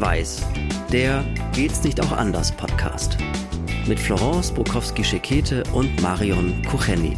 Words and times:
Schwarz-Weiß, 0.00 0.42
der 0.92 1.22
Geht's 1.52 1.82
nicht 1.84 2.00
auch 2.00 2.12
anders 2.12 2.52
Podcast. 2.52 3.18
Mit 3.86 4.00
Florence 4.00 4.50
Bukowski-Schekete 4.50 5.62
und 5.72 6.00
Marion 6.00 6.62
Kucheni. 6.70 7.16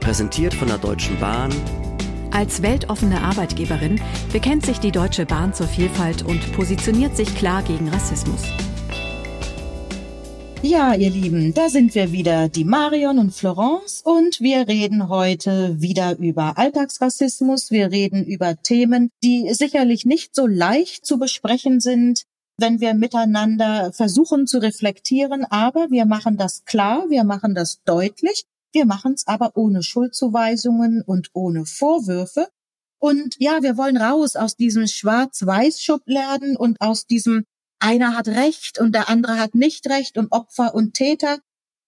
Präsentiert 0.00 0.54
von 0.54 0.68
der 0.68 0.78
Deutschen 0.78 1.18
Bahn. 1.18 1.52
Als 2.30 2.62
weltoffene 2.62 3.20
Arbeitgeberin 3.20 4.00
bekennt 4.32 4.64
sich 4.64 4.78
die 4.78 4.92
Deutsche 4.92 5.26
Bahn 5.26 5.52
zur 5.52 5.66
Vielfalt 5.66 6.22
und 6.22 6.52
positioniert 6.52 7.16
sich 7.16 7.34
klar 7.34 7.62
gegen 7.62 7.88
Rassismus. 7.88 8.42
Ja, 10.62 10.94
ihr 10.94 11.10
Lieben, 11.10 11.54
da 11.54 11.68
sind 11.68 11.94
wir 11.94 12.12
wieder, 12.12 12.48
die 12.48 12.64
Marion 12.64 13.18
und 13.18 13.32
Florence, 13.32 14.02
und 14.02 14.40
wir 14.40 14.66
reden 14.66 15.08
heute 15.08 15.80
wieder 15.80 16.18
über 16.18 16.58
Alltagsrassismus. 16.58 17.70
Wir 17.70 17.92
reden 17.92 18.24
über 18.24 18.56
Themen, 18.60 19.10
die 19.22 19.52
sicherlich 19.52 20.06
nicht 20.06 20.34
so 20.34 20.46
leicht 20.46 21.06
zu 21.06 21.18
besprechen 21.18 21.80
sind, 21.80 22.24
wenn 22.58 22.80
wir 22.80 22.94
miteinander 22.94 23.92
versuchen 23.92 24.46
zu 24.46 24.58
reflektieren, 24.58 25.44
aber 25.44 25.90
wir 25.90 26.06
machen 26.06 26.36
das 26.36 26.64
klar, 26.64 27.04
wir 27.10 27.24
machen 27.24 27.54
das 27.54 27.82
deutlich, 27.84 28.44
wir 28.72 28.86
machen 28.86 29.12
es 29.12 29.26
aber 29.26 29.52
ohne 29.56 29.82
Schuldzuweisungen 29.82 31.02
und 31.06 31.30
ohne 31.34 31.66
Vorwürfe. 31.66 32.48
Und 32.98 33.36
ja, 33.38 33.62
wir 33.62 33.76
wollen 33.76 33.98
raus 33.98 34.36
aus 34.36 34.56
diesem 34.56 34.86
Schwarz-Weiß-Schubladen 34.86 36.56
und 36.56 36.80
aus 36.80 37.06
diesem 37.06 37.44
einer 37.78 38.16
hat 38.16 38.28
Recht 38.28 38.78
und 38.78 38.92
der 38.92 39.08
andere 39.08 39.38
hat 39.38 39.54
nicht 39.54 39.86
Recht 39.88 40.18
und 40.18 40.32
Opfer 40.32 40.74
und 40.74 40.94
Täter. 40.94 41.38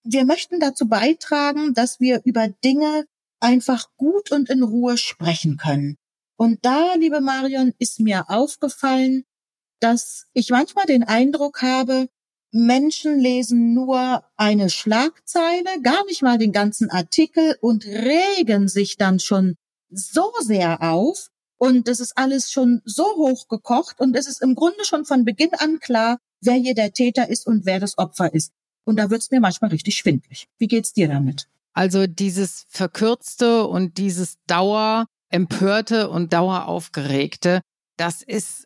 Wir 0.04 0.24
möchten 0.24 0.60
dazu 0.60 0.88
beitragen, 0.88 1.74
dass 1.74 2.00
wir 2.00 2.20
über 2.24 2.48
Dinge 2.48 3.06
einfach 3.40 3.88
gut 3.96 4.30
und 4.30 4.50
in 4.50 4.62
Ruhe 4.62 4.98
sprechen 4.98 5.56
können. 5.56 5.96
Und 6.36 6.64
da, 6.64 6.94
liebe 6.94 7.20
Marion, 7.20 7.72
ist 7.78 8.00
mir 8.00 8.28
aufgefallen, 8.28 9.24
dass 9.80 10.26
ich 10.32 10.50
manchmal 10.50 10.86
den 10.86 11.04
Eindruck 11.04 11.62
habe, 11.62 12.08
Menschen 12.50 13.18
lesen 13.18 13.74
nur 13.74 14.24
eine 14.36 14.70
Schlagzeile, 14.70 15.80
gar 15.82 16.04
nicht 16.06 16.22
mal 16.22 16.38
den 16.38 16.52
ganzen 16.52 16.90
Artikel 16.90 17.56
und 17.60 17.84
regen 17.84 18.68
sich 18.68 18.96
dann 18.96 19.20
schon 19.20 19.56
so 19.90 20.32
sehr 20.40 20.82
auf, 20.82 21.28
und 21.58 21.88
das 21.88 22.00
ist 22.00 22.16
alles 22.16 22.50
schon 22.52 22.80
so 22.84 23.04
hoch 23.16 23.48
gekocht 23.48 24.00
und 24.00 24.16
es 24.16 24.26
ist 24.26 24.42
im 24.42 24.54
Grunde 24.54 24.84
schon 24.84 25.04
von 25.04 25.24
Beginn 25.24 25.50
an 25.58 25.80
klar, 25.80 26.18
wer 26.40 26.54
hier 26.54 26.74
der 26.74 26.92
Täter 26.92 27.28
ist 27.28 27.46
und 27.46 27.66
wer 27.66 27.80
das 27.80 27.98
Opfer 27.98 28.32
ist. 28.32 28.52
Und 28.84 28.96
da 28.96 29.10
wird's 29.10 29.30
mir 29.30 29.40
manchmal 29.40 29.70
richtig 29.70 29.96
schwindlig. 29.96 30.46
Wie 30.58 30.68
geht's 30.68 30.92
dir 30.92 31.08
damit? 31.08 31.48
Also 31.74 32.06
dieses 32.06 32.64
verkürzte 32.68 33.66
und 33.66 33.98
dieses 33.98 34.36
dauerempörte 34.46 36.08
und 36.08 36.32
daueraufgeregte, 36.32 37.60
das 37.96 38.22
ist 38.22 38.64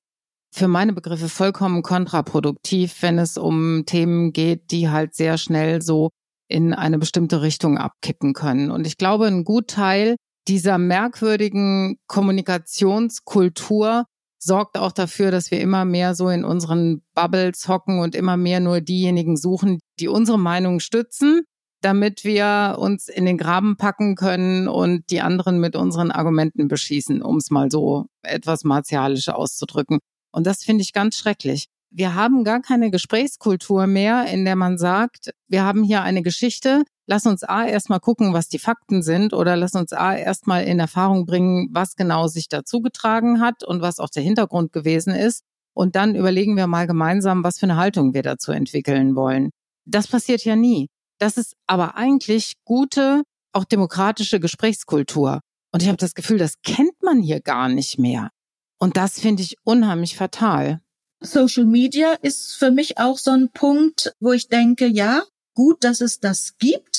für 0.54 0.68
meine 0.68 0.92
Begriffe 0.92 1.28
vollkommen 1.28 1.82
kontraproduktiv, 1.82 3.00
wenn 3.00 3.18
es 3.18 3.38
um 3.38 3.84
Themen 3.86 4.32
geht, 4.32 4.70
die 4.70 4.90
halt 4.90 5.14
sehr 5.14 5.38
schnell 5.38 5.80
so 5.80 6.10
in 6.46 6.74
eine 6.74 6.98
bestimmte 6.98 7.40
Richtung 7.40 7.78
abkippen 7.78 8.34
können. 8.34 8.70
Und 8.70 8.86
ich 8.86 8.98
glaube, 8.98 9.26
ein 9.26 9.44
Gutteil 9.44 10.16
dieser 10.48 10.78
merkwürdigen 10.78 11.98
Kommunikationskultur 12.06 14.04
sorgt 14.38 14.76
auch 14.76 14.92
dafür, 14.92 15.30
dass 15.30 15.50
wir 15.50 15.60
immer 15.60 15.84
mehr 15.84 16.14
so 16.14 16.28
in 16.28 16.44
unseren 16.44 17.02
Bubbles 17.14 17.68
hocken 17.68 18.00
und 18.00 18.14
immer 18.16 18.36
mehr 18.36 18.60
nur 18.60 18.80
diejenigen 18.80 19.36
suchen, 19.36 19.78
die 20.00 20.08
unsere 20.08 20.38
Meinung 20.38 20.80
stützen, 20.80 21.42
damit 21.80 22.24
wir 22.24 22.76
uns 22.78 23.08
in 23.08 23.24
den 23.24 23.38
Graben 23.38 23.76
packen 23.76 24.16
können 24.16 24.66
und 24.66 25.10
die 25.10 25.20
anderen 25.20 25.60
mit 25.60 25.76
unseren 25.76 26.10
Argumenten 26.10 26.66
beschießen, 26.68 27.22
um 27.22 27.36
es 27.36 27.50
mal 27.50 27.70
so 27.70 28.06
etwas 28.22 28.64
martialisch 28.64 29.28
auszudrücken. 29.28 29.98
Und 30.32 30.46
das 30.46 30.64
finde 30.64 30.82
ich 30.82 30.92
ganz 30.92 31.16
schrecklich. 31.16 31.66
Wir 31.90 32.14
haben 32.14 32.42
gar 32.42 32.62
keine 32.62 32.90
Gesprächskultur 32.90 33.86
mehr, 33.86 34.26
in 34.26 34.44
der 34.44 34.56
man 34.56 34.78
sagt, 34.78 35.30
wir 35.46 35.64
haben 35.64 35.82
hier 35.84 36.02
eine 36.02 36.22
Geschichte, 36.22 36.84
lass 37.06 37.26
uns 37.26 37.44
A 37.44 37.66
erstmal 37.66 38.00
gucken, 38.00 38.32
was 38.32 38.48
die 38.48 38.58
Fakten 38.58 39.02
sind 39.02 39.32
oder 39.32 39.56
lass 39.56 39.74
uns 39.74 39.92
A 39.92 40.14
erstmal 40.14 40.64
in 40.64 40.78
Erfahrung 40.78 41.26
bringen, 41.26 41.68
was 41.72 41.96
genau 41.96 42.26
sich 42.26 42.48
dazu 42.48 42.80
getragen 42.80 43.40
hat 43.40 43.64
und 43.64 43.82
was 43.82 43.98
auch 43.98 44.10
der 44.10 44.22
Hintergrund 44.22 44.72
gewesen 44.72 45.14
ist. 45.14 45.42
Und 45.74 45.96
dann 45.96 46.14
überlegen 46.14 46.56
wir 46.56 46.66
mal 46.66 46.86
gemeinsam, 46.86 47.44
was 47.44 47.58
für 47.58 47.66
eine 47.66 47.76
Haltung 47.76 48.14
wir 48.14 48.22
dazu 48.22 48.52
entwickeln 48.52 49.16
wollen. 49.16 49.50
Das 49.86 50.06
passiert 50.06 50.44
ja 50.44 50.54
nie. 50.54 50.88
Das 51.18 51.36
ist 51.36 51.54
aber 51.66 51.96
eigentlich 51.96 52.54
gute, 52.64 53.22
auch 53.52 53.64
demokratische 53.64 54.40
Gesprächskultur. 54.40 55.40
Und 55.72 55.82
ich 55.82 55.88
habe 55.88 55.96
das 55.96 56.14
Gefühl, 56.14 56.38
das 56.38 56.60
kennt 56.62 57.02
man 57.02 57.20
hier 57.20 57.40
gar 57.40 57.68
nicht 57.68 57.98
mehr. 57.98 58.30
Und 58.78 58.96
das 58.96 59.20
finde 59.20 59.42
ich 59.42 59.56
unheimlich 59.64 60.16
fatal. 60.16 60.80
Social 61.20 61.64
Media 61.64 62.14
ist 62.20 62.56
für 62.56 62.70
mich 62.70 62.98
auch 62.98 63.16
so 63.16 63.30
ein 63.30 63.50
Punkt, 63.52 64.14
wo 64.20 64.32
ich 64.32 64.48
denke, 64.48 64.86
ja, 64.86 65.22
gut, 65.54 65.84
dass 65.84 66.00
es 66.00 66.20
das 66.20 66.56
gibt. 66.58 66.91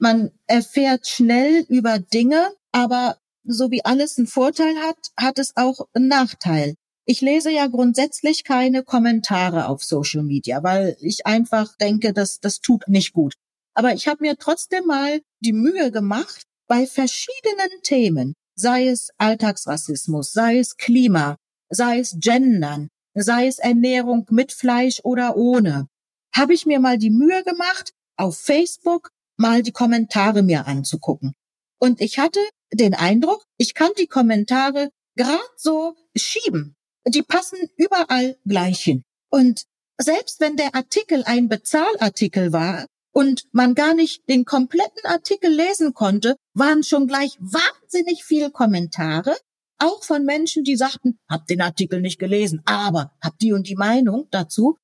Man 0.00 0.30
erfährt 0.46 1.06
schnell 1.06 1.66
über 1.68 1.98
Dinge, 1.98 2.52
aber 2.72 3.18
so 3.44 3.70
wie 3.70 3.84
alles 3.84 4.16
einen 4.16 4.26
Vorteil 4.26 4.74
hat, 4.78 4.96
hat 5.14 5.38
es 5.38 5.52
auch 5.56 5.86
einen 5.92 6.08
Nachteil. 6.08 6.74
Ich 7.04 7.20
lese 7.20 7.50
ja 7.50 7.66
grundsätzlich 7.66 8.44
keine 8.44 8.82
Kommentare 8.82 9.68
auf 9.68 9.84
Social 9.84 10.22
Media, 10.22 10.62
weil 10.62 10.96
ich 11.00 11.26
einfach 11.26 11.76
denke, 11.76 12.14
dass 12.14 12.40
das 12.40 12.60
tut 12.60 12.88
nicht 12.88 13.12
gut. 13.12 13.34
Aber 13.74 13.92
ich 13.92 14.08
habe 14.08 14.22
mir 14.22 14.38
trotzdem 14.38 14.86
mal 14.86 15.20
die 15.40 15.52
Mühe 15.52 15.90
gemacht, 15.90 16.46
bei 16.66 16.86
verschiedenen 16.86 17.82
Themen, 17.82 18.34
sei 18.54 18.88
es 18.88 19.10
Alltagsrassismus, 19.18 20.32
sei 20.32 20.58
es 20.58 20.76
Klima, 20.76 21.36
sei 21.68 21.98
es 21.98 22.16
Gendern, 22.20 22.88
sei 23.12 23.48
es 23.48 23.58
Ernährung 23.58 24.26
mit 24.30 24.52
Fleisch 24.52 25.00
oder 25.02 25.36
ohne, 25.36 25.88
habe 26.34 26.54
ich 26.54 26.64
mir 26.64 26.80
mal 26.80 26.96
die 26.96 27.10
Mühe 27.10 27.42
gemacht, 27.44 27.92
auf 28.16 28.38
Facebook 28.38 29.10
mal 29.40 29.62
die 29.62 29.72
Kommentare 29.72 30.42
mir 30.42 30.66
anzugucken. 30.66 31.32
Und 31.78 32.00
ich 32.00 32.18
hatte 32.18 32.40
den 32.72 32.94
Eindruck, 32.94 33.44
ich 33.56 33.74
kann 33.74 33.90
die 33.98 34.06
Kommentare 34.06 34.90
gerade 35.16 35.42
so 35.56 35.96
schieben. 36.16 36.76
Die 37.06 37.22
passen 37.22 37.58
überall 37.76 38.36
gleich 38.44 38.80
hin. 38.82 39.02
Und 39.30 39.64
selbst 39.98 40.40
wenn 40.40 40.56
der 40.56 40.74
Artikel 40.74 41.24
ein 41.24 41.48
Bezahlartikel 41.48 42.52
war 42.52 42.86
und 43.12 43.44
man 43.52 43.74
gar 43.74 43.94
nicht 43.94 44.28
den 44.28 44.44
kompletten 44.44 45.04
Artikel 45.04 45.50
lesen 45.50 45.94
konnte, 45.94 46.36
waren 46.54 46.82
schon 46.82 47.06
gleich 47.06 47.36
wahnsinnig 47.40 48.24
viele 48.24 48.50
Kommentare, 48.50 49.36
auch 49.78 50.04
von 50.04 50.24
Menschen, 50.24 50.62
die 50.62 50.76
sagten, 50.76 51.18
hab 51.28 51.46
den 51.46 51.62
Artikel 51.62 52.02
nicht 52.02 52.18
gelesen, 52.18 52.60
aber 52.66 53.12
hab 53.22 53.38
die 53.38 53.52
und 53.52 53.66
die 53.66 53.76
Meinung 53.76 54.28
dazu 54.30 54.76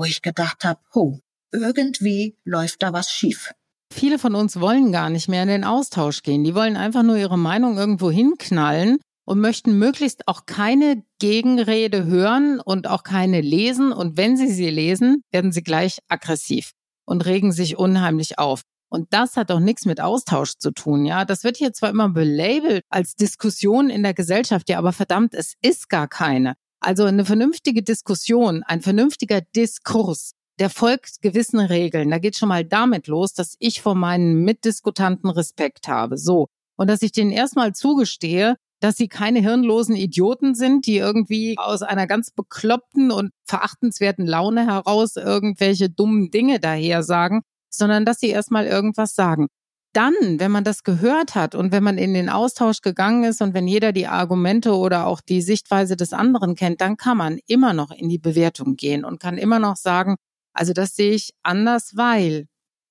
wo 0.00 0.04
ich 0.04 0.22
gedacht 0.22 0.64
habe, 0.64 0.80
oh, 0.94 1.18
irgendwie 1.52 2.38
läuft 2.44 2.82
da 2.82 2.94
was 2.94 3.10
schief. 3.10 3.52
Viele 3.92 4.18
von 4.18 4.34
uns 4.34 4.60
wollen 4.60 4.92
gar 4.92 5.10
nicht 5.10 5.28
mehr 5.28 5.42
in 5.42 5.48
den 5.48 5.64
Austausch 5.64 6.22
gehen. 6.22 6.44
Die 6.44 6.54
wollen 6.54 6.76
einfach 6.76 7.02
nur 7.02 7.16
ihre 7.16 7.38
Meinung 7.38 7.76
irgendwo 7.76 8.10
hinknallen 8.10 8.98
und 9.24 9.40
möchten 9.40 9.78
möglichst 9.78 10.26
auch 10.28 10.46
keine 10.46 11.02
Gegenrede 11.18 12.04
hören 12.04 12.60
und 12.60 12.88
auch 12.88 13.02
keine 13.02 13.40
lesen. 13.40 13.92
Und 13.92 14.16
wenn 14.16 14.36
sie 14.36 14.50
sie 14.50 14.70
lesen, 14.70 15.22
werden 15.32 15.52
sie 15.52 15.62
gleich 15.62 15.98
aggressiv 16.08 16.72
und 17.04 17.26
regen 17.26 17.52
sich 17.52 17.76
unheimlich 17.76 18.38
auf. 18.38 18.62
Und 18.92 19.12
das 19.12 19.36
hat 19.36 19.50
doch 19.50 19.60
nichts 19.60 19.84
mit 19.84 20.00
Austausch 20.00 20.54
zu 20.58 20.72
tun, 20.72 21.04
ja. 21.04 21.24
Das 21.24 21.44
wird 21.44 21.56
hier 21.56 21.72
zwar 21.72 21.90
immer 21.90 22.08
belabelt 22.08 22.82
als 22.90 23.14
Diskussion 23.14 23.88
in 23.88 24.02
der 24.02 24.14
Gesellschaft, 24.14 24.68
ja, 24.68 24.78
aber 24.78 24.92
verdammt, 24.92 25.34
es 25.34 25.54
ist 25.62 25.88
gar 25.88 26.08
keine. 26.08 26.54
Also 26.80 27.04
eine 27.04 27.24
vernünftige 27.24 27.82
Diskussion, 27.82 28.64
ein 28.64 28.80
vernünftiger 28.80 29.42
Diskurs, 29.54 30.32
der 30.60 30.70
folgt 30.70 31.22
gewissen 31.22 31.58
Regeln. 31.58 32.10
Da 32.10 32.18
geht 32.18 32.36
schon 32.36 32.50
mal 32.50 32.64
damit 32.64 33.06
los, 33.06 33.32
dass 33.32 33.56
ich 33.58 33.80
vor 33.80 33.94
meinen 33.94 34.44
Mitdiskutanten 34.44 35.30
Respekt 35.30 35.88
habe. 35.88 36.18
So. 36.18 36.48
Und 36.76 36.88
dass 36.88 37.02
ich 37.02 37.12
denen 37.12 37.32
erstmal 37.32 37.74
zugestehe, 37.74 38.56
dass 38.80 38.96
sie 38.96 39.08
keine 39.08 39.40
hirnlosen 39.40 39.96
Idioten 39.96 40.54
sind, 40.54 40.86
die 40.86 40.96
irgendwie 40.96 41.56
aus 41.58 41.82
einer 41.82 42.06
ganz 42.06 42.30
bekloppten 42.30 43.10
und 43.10 43.32
verachtenswerten 43.44 44.26
Laune 44.26 44.66
heraus 44.66 45.16
irgendwelche 45.16 45.90
dummen 45.90 46.30
Dinge 46.30 46.60
daher 46.60 47.02
sagen, 47.02 47.42
sondern 47.70 48.04
dass 48.04 48.20
sie 48.20 48.28
erstmal 48.28 48.66
irgendwas 48.66 49.14
sagen 49.14 49.48
dann, 49.92 50.14
wenn 50.38 50.50
man 50.50 50.64
das 50.64 50.84
gehört 50.84 51.34
hat 51.34 51.54
und 51.54 51.72
wenn 51.72 51.82
man 51.82 51.98
in 51.98 52.14
den 52.14 52.28
Austausch 52.28 52.80
gegangen 52.80 53.24
ist 53.24 53.42
und 53.42 53.54
wenn 53.54 53.66
jeder 53.66 53.92
die 53.92 54.06
Argumente 54.06 54.76
oder 54.76 55.06
auch 55.06 55.20
die 55.20 55.42
Sichtweise 55.42 55.96
des 55.96 56.12
anderen 56.12 56.54
kennt, 56.54 56.80
dann 56.80 56.96
kann 56.96 57.16
man 57.16 57.38
immer 57.46 57.72
noch 57.72 57.90
in 57.90 58.08
die 58.08 58.18
Bewertung 58.18 58.76
gehen 58.76 59.04
und 59.04 59.20
kann 59.20 59.36
immer 59.36 59.58
noch 59.58 59.76
sagen, 59.76 60.16
also 60.52 60.72
das 60.72 60.94
sehe 60.94 61.12
ich 61.12 61.30
anders, 61.42 61.92
weil. 61.96 62.46